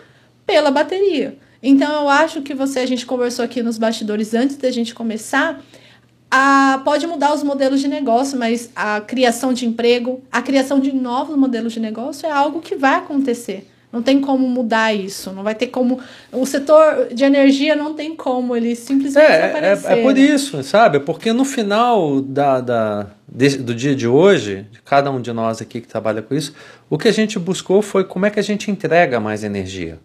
[0.44, 1.38] pela bateria.
[1.62, 5.62] Então eu acho que você, a gente conversou aqui nos bastidores antes da gente começar,
[6.30, 10.92] a, pode mudar os modelos de negócio, mas a criação de emprego, a criação de
[10.92, 13.66] novos modelos de negócio é algo que vai acontecer.
[13.92, 15.32] Não tem como mudar isso.
[15.32, 15.98] Não vai ter como.
[16.30, 19.90] O setor de energia não tem como ele simplesmente é, aparecer.
[19.90, 20.20] É, é por né?
[20.20, 21.00] isso, sabe?
[21.00, 25.80] Porque no final da, da, do dia de hoje, de cada um de nós aqui
[25.80, 26.54] que trabalha com isso,
[26.88, 29.98] o que a gente buscou foi como é que a gente entrega mais energia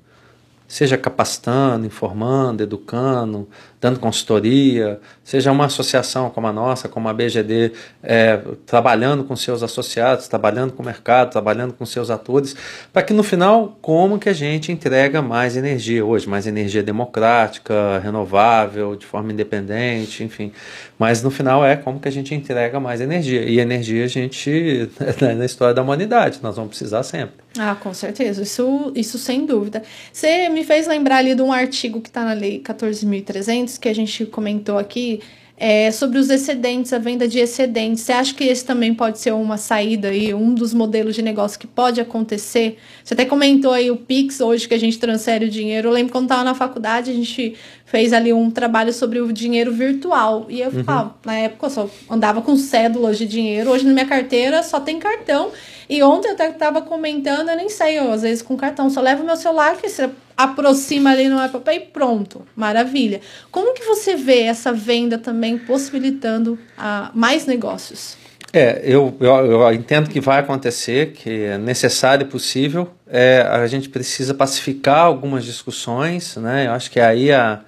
[0.67, 3.47] seja capacitando, informando, educando,
[3.85, 7.71] dando consultoria, seja uma associação como a nossa, como a BGD,
[8.01, 12.55] é, trabalhando com seus associados, trabalhando com o mercado, trabalhando com seus atores,
[12.91, 17.99] para que no final, como que a gente entrega mais energia hoje, mais energia democrática,
[17.99, 20.51] renovável, de forma independente, enfim.
[20.97, 23.43] Mas no final é como que a gente entrega mais energia.
[23.43, 24.89] E energia a gente,
[25.37, 27.45] na história da humanidade, nós vamos precisar sempre.
[27.57, 29.81] Ah, com certeza, isso, isso sem dúvida.
[30.11, 33.95] Você me fez lembrar ali de um artigo que está na Lei 14.300, que a
[33.95, 35.21] gente comentou aqui,
[35.57, 38.03] é, sobre os excedentes, a venda de excedentes.
[38.03, 41.57] Você acha que esse também pode ser uma saída aí, um dos modelos de negócio
[41.57, 42.77] que pode acontecer?
[43.03, 45.87] Você até comentou aí o Pix hoje que a gente transfere o dinheiro.
[45.89, 47.55] Eu lembro quando estava na faculdade, a gente
[47.85, 50.45] fez ali um trabalho sobre o dinheiro virtual.
[50.49, 50.83] E eu uhum.
[50.83, 54.79] falava, na época eu só andava com cédulas de dinheiro, hoje na minha carteira só
[54.79, 55.51] tem cartão.
[55.89, 59.01] E ontem eu até estava comentando, eu nem sei, eu, às vezes com cartão, só
[59.01, 63.21] levo meu celular, que você aproxima ali no Apple Pay e pronto, maravilha.
[63.51, 68.17] Como que você vê essa venda também possibilitando uh, mais negócios?
[68.51, 72.89] É, eu, eu, eu, entendo que vai acontecer, que é necessário e possível.
[73.05, 76.67] É, a gente precisa pacificar algumas discussões, né?
[76.67, 77.59] Eu acho que aí a,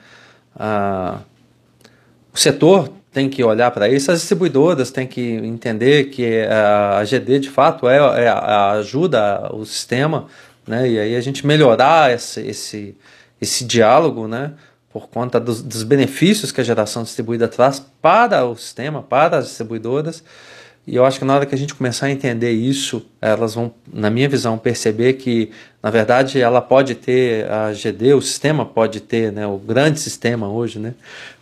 [0.55, 1.19] a,
[2.33, 7.03] o setor tem que olhar para isso, as distribuidoras têm que entender que a, a
[7.03, 10.27] GD de fato é, é ajuda o sistema
[10.67, 10.89] né?
[10.89, 12.95] E aí a gente melhorar esse, esse,
[13.41, 14.51] esse diálogo, né?
[14.91, 19.45] Por conta dos, dos benefícios que a geração distribuída traz para o sistema, para as
[19.45, 20.23] distribuidoras.
[20.87, 23.73] E eu acho que na hora que a gente começar a entender isso, elas vão,
[23.91, 25.51] na minha visão, perceber que,
[25.83, 30.49] na verdade, ela pode ter a GD, o sistema pode ter, né, o grande sistema
[30.49, 30.93] hoje, né,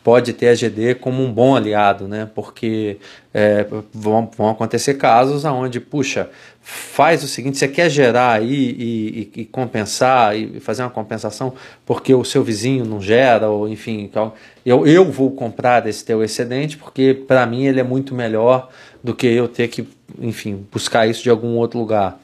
[0.03, 2.97] pode ter a GD como um bom aliado, né, porque
[3.31, 6.27] é, vão, vão acontecer casos onde, puxa,
[6.65, 11.53] faz o seguinte: você quer gerar aí e, e, e, compensar e fazer uma compensação
[11.85, 14.33] porque o seu vizinho não gera, ou enfim, então,
[14.65, 18.69] eu, eu vou comprar esse teu excedente porque para mim ele é muito melhor
[19.03, 19.87] do que eu ter que,
[20.19, 22.19] enfim, buscar isso de algum outro lugar.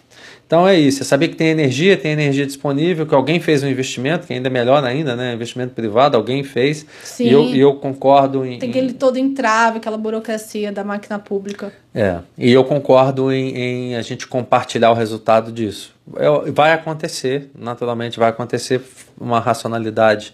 [0.52, 3.70] Então é isso, é saber que tem energia, tem energia disponível, que alguém fez um
[3.70, 5.34] investimento, que ainda é melhor ainda, né?
[5.34, 6.86] Investimento privado, alguém fez.
[7.06, 7.24] Sim.
[7.24, 8.60] E eu, e eu concordo em.
[8.60, 11.72] Tem aquele todo entrave, aquela burocracia da máquina pública.
[11.96, 12.18] É.
[12.38, 15.96] E eu concordo em, em a gente compartilhar o resultado disso.
[16.18, 18.82] É, vai acontecer, naturalmente vai acontecer
[19.18, 20.34] uma racionalidade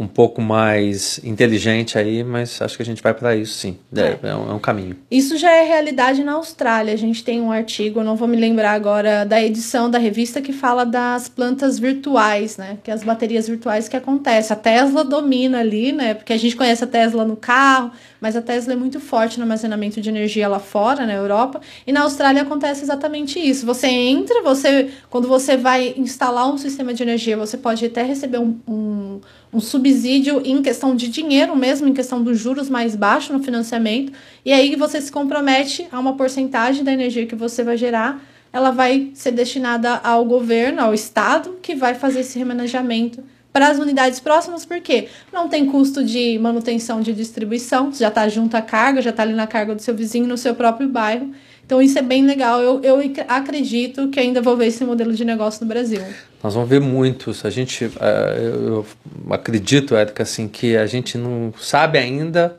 [0.00, 3.76] um pouco mais inteligente aí, mas acho que a gente vai para isso sim.
[3.94, 4.18] É, é.
[4.22, 4.96] É, um, é, um, caminho.
[5.10, 6.94] Isso já é realidade na Austrália.
[6.94, 10.52] A gente tem um artigo, não vou me lembrar agora da edição da revista que
[10.52, 12.78] fala das plantas virtuais, né?
[12.84, 14.54] Que é as baterias virtuais que acontecem.
[14.54, 16.14] A Tesla domina ali, né?
[16.14, 17.90] Porque a gente conhece a Tesla no carro,
[18.20, 21.92] mas a Tesla é muito forte no armazenamento de energia lá fora, na Europa, e
[21.92, 23.66] na Austrália acontece exatamente isso.
[23.66, 28.38] Você entra, você quando você vai instalar um sistema de energia, você pode até receber
[28.38, 29.20] um, um
[29.52, 34.12] um subsídio em questão de dinheiro mesmo, em questão dos juros mais baixos no financiamento,
[34.44, 38.22] e aí você se compromete a uma porcentagem da energia que você vai gerar,
[38.52, 43.22] ela vai ser destinada ao governo, ao Estado, que vai fazer esse remanejamento
[43.52, 48.56] para as unidades próximas, porque não tem custo de manutenção de distribuição, já está junto
[48.56, 51.32] à carga, já está ali na carga do seu vizinho, no seu próprio bairro.
[51.68, 52.62] Então isso é bem legal.
[52.62, 52.98] Eu, eu
[53.28, 56.00] acredito que ainda vou ver esse modelo de negócio no Brasil.
[56.42, 57.44] Nós vamos ver muitos.
[57.44, 57.92] A gente, uh,
[58.40, 58.86] eu,
[59.28, 62.56] acredito, Érica, assim, que a gente não sabe ainda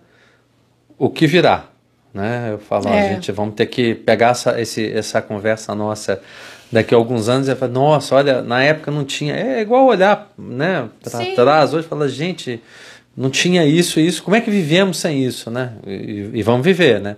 [0.95, 1.65] o que virá.
[2.13, 2.49] Né?
[2.51, 3.09] Eu falo, é.
[3.09, 6.21] a gente vamos ter que pegar essa, esse, essa conversa nossa
[6.71, 9.35] daqui a alguns anos e falar, nossa, olha, na época não tinha.
[9.35, 12.61] É igual olhar né, para trás hoje e falar, gente,
[13.17, 15.73] não tinha isso e isso, como é que vivemos sem isso, né?
[15.87, 17.15] E, e vamos viver, né?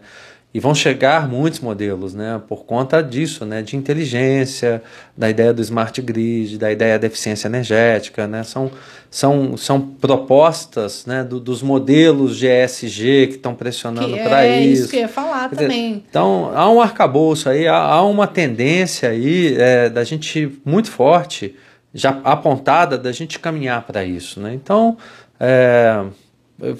[0.53, 4.83] E vão chegar muitos modelos, né, por conta disso, né, de inteligência,
[5.15, 8.69] da ideia do smart grid, da ideia da eficiência energética, né, são,
[9.09, 14.81] são, são propostas, né, do, dos modelos de ESG que estão pressionando para é isso.
[14.81, 16.03] isso que eu ia falar também.
[16.09, 21.55] Então, há um arcabouço aí, há, há uma tendência aí é, da gente muito forte,
[21.93, 24.97] já apontada, da gente caminhar para isso, né, então
[25.39, 26.03] é,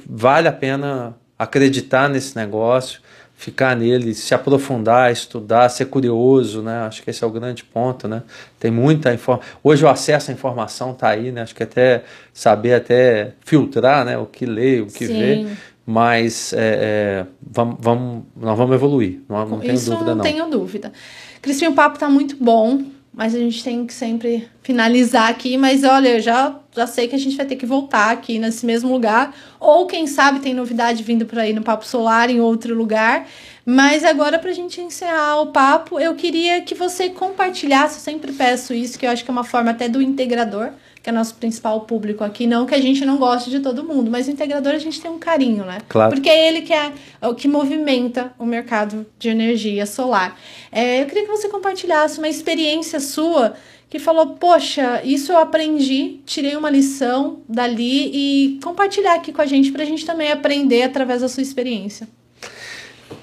[0.05, 3.01] vale a pena acreditar nesse negócio,
[3.41, 6.81] ficar nele, se aprofundar, estudar, ser curioso, né?
[6.81, 8.21] Acho que esse é o grande ponto, né?
[8.59, 9.51] Tem muita informação.
[9.63, 11.41] Hoje o acesso à informação está aí, né?
[11.41, 14.15] Acho que até saber até filtrar, né?
[14.15, 15.13] O que ler, o que Sim.
[15.17, 15.57] ver.
[15.83, 20.17] Mas é, é, vamos, vamos, nós vamos evoluir, não, não tenho Isso dúvida não.
[20.17, 20.93] Não tenho dúvida.
[21.41, 22.83] Cristian, o papo está muito bom,
[23.13, 25.57] mas a gente tem que sempre finalizar aqui.
[25.57, 28.65] Mas olha, eu já, já sei que a gente vai ter que voltar aqui nesse
[28.65, 29.35] mesmo lugar.
[29.59, 33.27] Ou quem sabe tem novidade vindo por aí no Papo Solar em outro lugar.
[33.65, 37.95] Mas agora, para a gente encerrar o papo, eu queria que você compartilhasse.
[37.95, 40.71] Eu sempre peço isso, que eu acho que é uma forma até do integrador
[41.01, 42.45] que é nosso principal público aqui.
[42.45, 45.09] Não que a gente não goste de todo mundo, mas o integrador a gente tem
[45.09, 45.79] um carinho, né?
[45.89, 46.13] Claro.
[46.13, 46.91] Porque é ele que é,
[47.21, 50.39] o que movimenta o mercado de energia solar.
[50.71, 53.55] É, eu queria que você compartilhasse uma experiência sua
[53.89, 59.45] que falou: Poxa, isso eu aprendi, tirei uma lição dali e compartilhar aqui com a
[59.45, 62.07] gente para a gente também aprender através da sua experiência.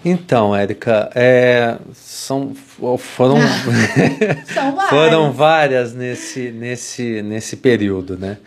[0.04, 2.54] Então, Érica, é, são,
[2.98, 4.88] foram, várias.
[4.88, 8.38] foram várias nesse, nesse, nesse período, né?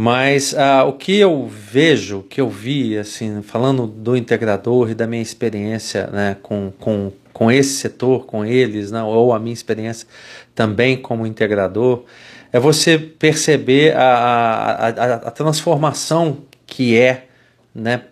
[0.00, 4.94] Mas ah, o que eu vejo, o que eu vi, assim, falando do integrador e
[4.94, 9.52] da minha experiência né, com, com, com esse setor, com eles, né, ou a minha
[9.52, 10.06] experiência
[10.54, 12.04] também como integrador,
[12.52, 17.26] é você perceber a, a, a, a transformação que é
[17.74, 18.02] né,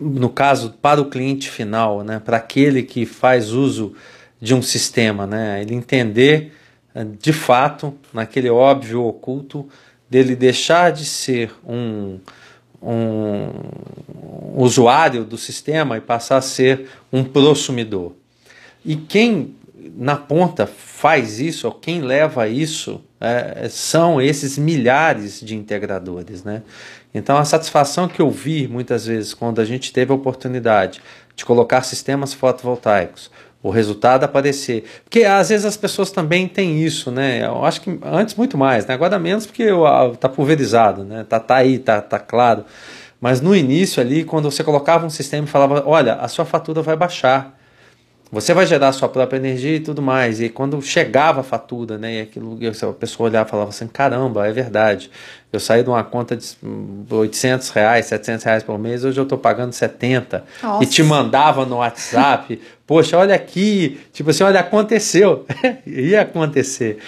[0.00, 3.94] no caso, para o cliente final, né, para aquele que faz uso
[4.40, 6.52] de um sistema, né, ele entender
[6.94, 9.68] eh, de fato, naquele óbvio oculto,
[10.08, 12.18] dele deixar de ser um,
[12.82, 13.48] um
[14.56, 18.12] usuário do sistema e passar a ser um prosumidor.
[18.84, 19.54] E quem
[19.96, 26.62] na ponta faz isso, ou quem leva isso, é, são esses milhares de integradores, né?
[27.14, 31.00] Então, a satisfação que eu vi muitas vezes quando a gente teve a oportunidade
[31.36, 33.30] de colocar sistemas fotovoltaicos,
[33.62, 34.84] o resultado aparecer.
[35.04, 37.44] Porque às vezes as pessoas também têm isso, né?
[37.44, 38.94] Eu acho que antes muito mais, né?
[38.94, 39.66] Agora menos porque
[40.12, 41.24] está pulverizado, né?
[41.28, 42.64] Tá, tá aí, tá, tá claro.
[43.20, 46.82] Mas no início ali, quando você colocava um sistema e falava, olha, a sua fatura
[46.82, 47.56] vai baixar.
[48.32, 50.40] Você vai gerar a sua própria energia e tudo mais.
[50.40, 54.48] E quando chegava a fatura, né, e aquilo, a pessoa olhava e falava assim: caramba,
[54.48, 55.10] é verdade.
[55.52, 56.56] Eu saí de uma conta de
[57.10, 60.44] 800 reais, 700 reais por mês, hoje eu estou pagando 70.
[60.62, 60.82] Nossa.
[60.82, 64.00] E te mandava no WhatsApp: poxa, olha aqui.
[64.14, 65.44] Tipo assim, olha, aconteceu.
[65.84, 67.00] Ia acontecer.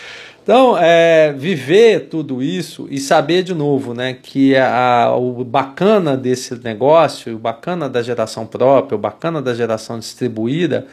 [0.42, 6.54] Então, é, viver tudo isso e saber de novo né, que a, o bacana desse
[6.62, 10.86] negócio, o bacana da geração própria, o bacana da geração distribuída,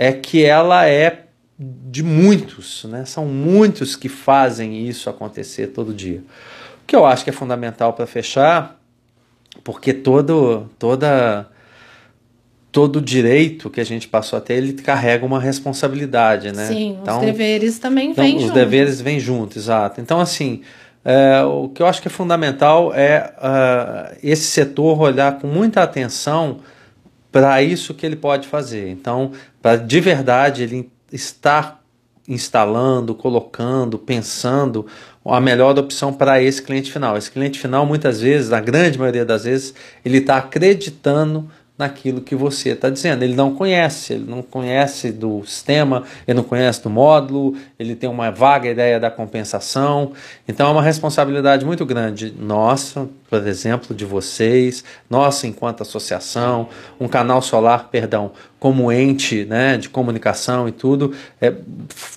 [0.00, 1.24] é que ela é
[1.58, 3.04] de muitos, né?
[3.04, 6.22] São muitos que fazem isso acontecer todo dia.
[6.82, 8.80] O que eu acho que é fundamental para fechar,
[9.64, 11.48] porque todo toda
[12.70, 16.66] todo direito que a gente passou a ter, ele carrega uma responsabilidade, né?
[16.68, 18.48] Sim, então, os deveres também então, vêm juntos.
[18.48, 20.00] Os deveres vêm juntos, exato.
[20.00, 20.62] Então, assim,
[21.04, 25.82] É, o que eu acho que é fundamental é uh, esse setor olhar com muita
[25.82, 26.58] atenção
[27.30, 28.88] para isso que ele pode fazer.
[28.90, 31.82] Então, para de verdade ele estar
[32.28, 34.86] instalando, colocando, pensando
[35.24, 37.16] a melhor opção para esse cliente final.
[37.16, 39.74] Esse cliente final, muitas vezes, na grande maioria das vezes,
[40.04, 43.22] ele está acreditando naquilo que você está dizendo.
[43.22, 48.10] Ele não conhece, ele não conhece do sistema, ele não conhece do módulo, ele tem
[48.10, 50.12] uma vaga ideia da compensação.
[50.48, 56.68] Então é uma responsabilidade muito grande nossa, por exemplo, de vocês, nossa enquanto associação,
[56.98, 61.54] um canal solar, perdão, como ente né, de comunicação e tudo, é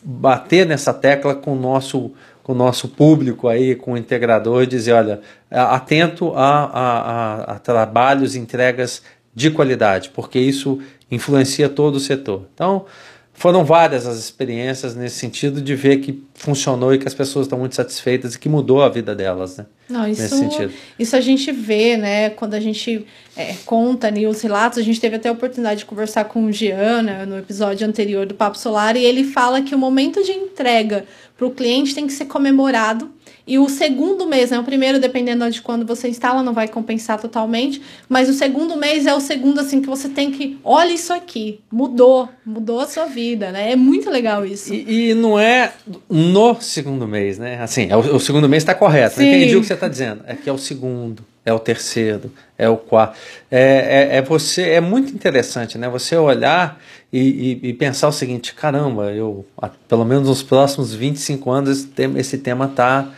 [0.04, 2.12] bater nessa tecla com o nosso
[2.44, 5.22] com o nosso público aí, com o integrador, dizer, olha,
[5.52, 10.80] atento a, a, a, a trabalhos, entregas de qualidade, porque isso
[11.10, 12.48] influencia todo o setor.
[12.54, 12.86] Então,
[13.34, 17.58] foram várias as experiências nesse sentido de ver que funcionou e que as pessoas estão
[17.58, 19.66] muito satisfeitas e que mudou a vida delas, né?
[19.90, 20.72] Não, isso, nesse sentido.
[21.00, 22.30] isso a gente vê, né?
[22.30, 23.06] Quando a gente
[23.36, 26.52] é, conta ali os relatos, a gente teve até a oportunidade de conversar com o
[26.52, 31.06] Giana no episódio anterior do Papo Solar e ele fala que o momento de entrega
[31.36, 33.10] para o cliente tem que ser comemorado
[33.52, 34.58] e o segundo mês, né?
[34.58, 37.82] O primeiro, dependendo de quando você instala, não vai compensar totalmente.
[38.08, 40.58] Mas o segundo mês é o segundo, assim, que você tem que.
[40.64, 41.60] Olha isso aqui.
[41.70, 42.30] Mudou.
[42.46, 43.74] Mudou a sua vida, né?
[43.74, 44.74] É muito legal isso.
[44.74, 45.74] E, e não é
[46.10, 47.62] no segundo mês, né?
[47.62, 49.16] Assim, é o, o segundo mês está correto.
[49.16, 49.28] Sim.
[49.28, 50.24] Entendi o que você está dizendo.
[50.26, 53.18] É que é o segundo, é o terceiro, é o quarto.
[53.52, 54.62] É, é, é você.
[54.70, 55.90] É muito interessante, né?
[55.90, 56.82] Você olhar.
[57.12, 59.46] E, e, e, pensar o seguinte, caramba, eu,
[59.90, 63.10] pelo menos nos próximos 25 anos, esse tema, esse tema tá,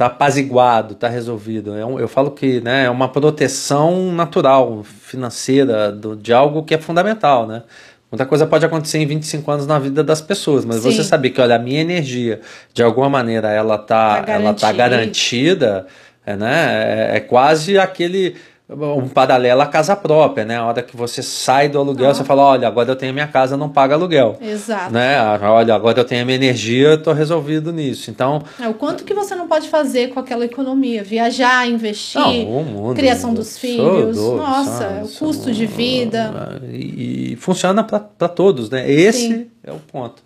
[0.00, 1.76] tá apaziguado, tá resolvido.
[1.76, 6.72] É um, eu falo que né, é uma proteção natural, financeira, do, de algo que
[6.72, 7.64] é fundamental, né?
[8.10, 10.90] Muita coisa pode acontecer em 25 anos na vida das pessoas, mas Sim.
[10.90, 12.40] você saber que, olha, a minha energia,
[12.72, 15.86] de alguma maneira, ela tá, tá ela tá garantida,
[16.24, 17.10] é, né?
[17.12, 18.36] É, é quase aquele
[18.72, 20.56] um paralelo à casa própria, né?
[20.56, 22.14] A hora que você sai do aluguel, ah.
[22.14, 24.36] você fala, olha, agora eu tenho minha casa, não paga aluguel.
[24.40, 24.92] Exato.
[24.92, 25.20] Né?
[25.42, 28.10] Olha, agora eu tenho minha energia, estou resolvido nisso.
[28.10, 31.02] Então, é, o quanto que você não pode fazer com aquela economia?
[31.02, 36.60] Viajar, investir, não, mundo, criação dos filhos, doido, nossa, o custo de vida.
[36.72, 38.88] E, e funciona para todos, né?
[38.90, 39.46] Esse Sim.
[39.64, 40.22] é o ponto.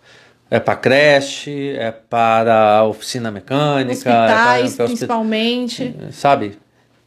[0.51, 5.95] É para creche, é para oficina mecânica, hospitais, é para, principalmente.
[6.13, 6.59] Sabe?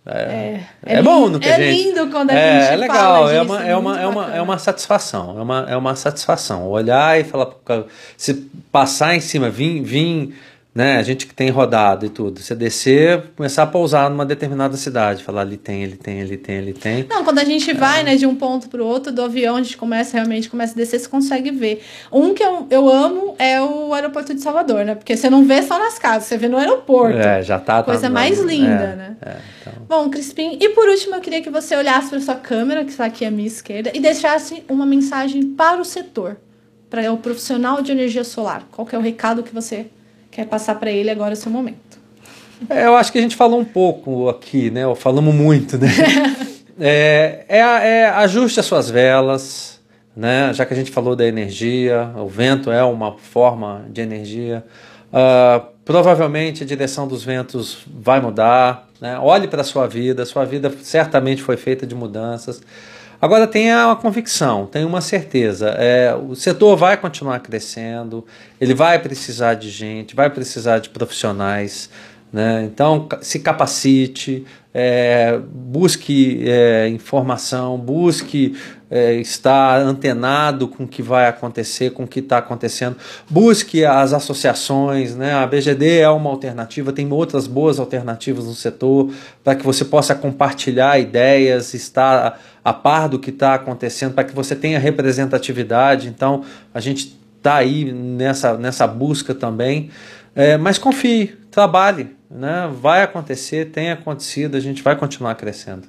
[0.10, 1.84] É, é, é bom no que é gente.
[1.84, 4.58] lindo quando a é, gente É legal, é uma, é, uma, é, uma, é uma
[4.58, 5.38] satisfação.
[5.38, 6.68] É uma, é uma satisfação.
[6.68, 7.50] Olhar e falar.
[8.16, 8.34] Se
[8.72, 10.34] passar em cima, vir, vir
[10.78, 14.78] né, a gente que tem rodado e tudo, você descer, começar a pousar numa determinada
[14.78, 17.04] cidade, falar ali tem, ele tem, ele tem, ele tem.
[17.10, 17.74] Não, quando a gente é.
[17.74, 20.74] vai, né, de um ponto para o outro do avião, a gente começa realmente, começa
[20.74, 21.84] a descer, você consegue ver.
[22.12, 25.64] Um que eu, eu amo é o aeroporto de Salvador, né, porque você não vê
[25.64, 27.18] só nas casas, você vê no aeroporto.
[27.18, 27.82] É, já tá.
[27.82, 29.18] Coisa tá, mais linda, é, né.
[29.20, 29.74] É, então.
[29.90, 33.06] Bom, Crispim, e por último eu queria que você olhasse para sua câmera, que está
[33.06, 36.38] aqui à minha esquerda, e deixasse uma mensagem para o setor,
[36.88, 38.68] para o profissional de energia solar.
[38.72, 39.88] Qual que é o recado que você
[40.38, 41.98] quer passar para ele agora o seu momento.
[42.70, 44.84] É, eu acho que a gente falou um pouco aqui, né?
[44.96, 45.88] Falamos muito, né?
[46.80, 49.82] é, é, é, ajuste as suas velas,
[50.16, 50.54] né?
[50.54, 54.64] Já que a gente falou da energia, o vento é uma forma de energia.
[55.08, 58.88] Uh, provavelmente a direção dos ventos vai mudar.
[59.02, 59.18] Né?
[59.18, 62.62] Olhe para a sua vida, sua vida certamente foi feita de mudanças.
[63.20, 65.70] Agora tenha uma convicção, tenha uma certeza.
[65.78, 68.26] É, o setor vai continuar crescendo,
[68.62, 71.90] ele vai precisar de gente, vai precisar de profissionais.
[72.32, 72.64] Né?
[72.66, 74.46] Então se capacite,
[74.80, 78.56] é, busque é, informação, busque
[78.92, 82.96] é, estar antenado com o que vai acontecer, com o que está acontecendo,
[83.28, 85.34] busque as associações, né?
[85.34, 89.12] a BGD é uma alternativa, tem outras boas alternativas no setor
[89.44, 94.36] para que você possa compartilhar ideias, estar a par do que está acontecendo, para que
[94.36, 96.08] você tenha representatividade.
[96.08, 99.90] Então a gente está aí nessa, nessa busca também,
[100.36, 102.70] é, mas confie, trabalhe, né?
[102.82, 105.88] Vai acontecer, tem acontecido, a gente vai continuar crescendo.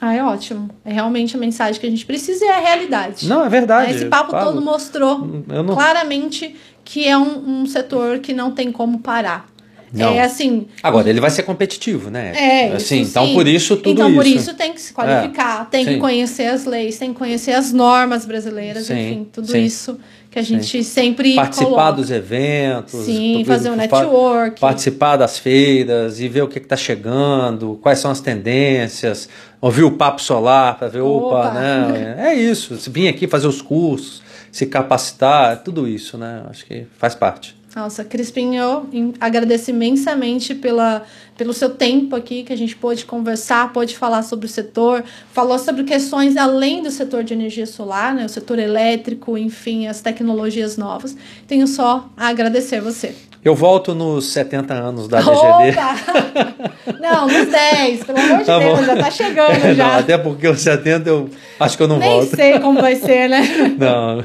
[0.00, 0.68] Ah, é ótimo.
[0.84, 3.28] É realmente a mensagem que a gente precisa e é a realidade.
[3.28, 3.92] Não, é verdade.
[3.92, 5.74] Esse papo todo mostrou não...
[5.74, 9.48] claramente que é um, um setor que não tem como parar.
[9.92, 10.12] Não.
[10.12, 10.66] É assim.
[10.82, 12.32] Agora, ele vai ser competitivo, né?
[12.34, 12.72] É.
[12.74, 14.20] Assim, então por isso tudo então, isso.
[14.20, 15.70] Então por isso tem que se qualificar, é.
[15.70, 15.94] tem sim.
[15.94, 18.94] que conhecer as leis, tem que conhecer as normas brasileiras, sim.
[18.94, 19.62] enfim, tudo sim.
[19.62, 19.98] isso
[20.32, 20.82] que a gente Sim.
[20.82, 21.92] sempre participar coloca.
[21.92, 27.78] dos eventos, Sim, fazer um network, participar das feiras e ver o que está chegando,
[27.82, 29.28] quais são as tendências,
[29.60, 32.16] ouvir o papo solar para ver, opa, opa né?
[32.18, 32.74] É isso.
[32.90, 36.44] Vir aqui fazer os cursos, se capacitar, tudo isso, né?
[36.48, 37.54] Acho que faz parte.
[37.74, 38.86] Nossa, Crispim, eu
[39.18, 41.04] agradeço imensamente pela,
[41.38, 45.58] pelo seu tempo aqui, que a gente pôde conversar, pôde falar sobre o setor, falou
[45.58, 50.76] sobre questões além do setor de energia solar, né, o setor elétrico, enfim, as tecnologias
[50.76, 51.16] novas.
[51.46, 53.14] Tenho só a agradecer você.
[53.44, 55.34] Eu volto nos 70 anos da DGD.
[55.34, 56.92] Opa!
[57.00, 58.84] Não, nos 10, pelo amor de tá Deus, bom.
[58.84, 59.84] já tá chegando já.
[59.84, 61.28] Não, até porque os 70 eu
[61.58, 62.36] acho que eu não Nem volto.
[62.36, 63.42] Nem sei como vai ser, né?
[63.76, 64.24] Não.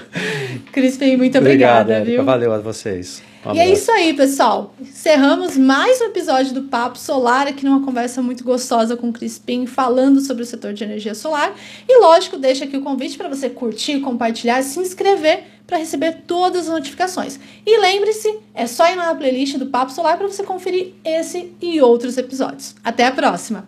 [0.72, 2.24] Crispim, muito obrigada, Obrigado, viu?
[2.24, 3.24] Valeu a vocês.
[3.54, 4.74] E é isso aí, pessoal.
[4.80, 9.66] Encerramos mais um episódio do Papo Solar, aqui numa conversa muito gostosa com o Crispim,
[9.66, 11.56] falando sobre o setor de energia solar.
[11.88, 16.68] E lógico, deixa aqui o convite para você curtir, compartilhar, se inscrever para receber todas
[16.68, 17.40] as notificações.
[17.66, 21.82] E lembre-se, é só ir na playlist do Papo Solar para você conferir esse e
[21.82, 22.76] outros episódios.
[22.84, 23.68] Até a próxima!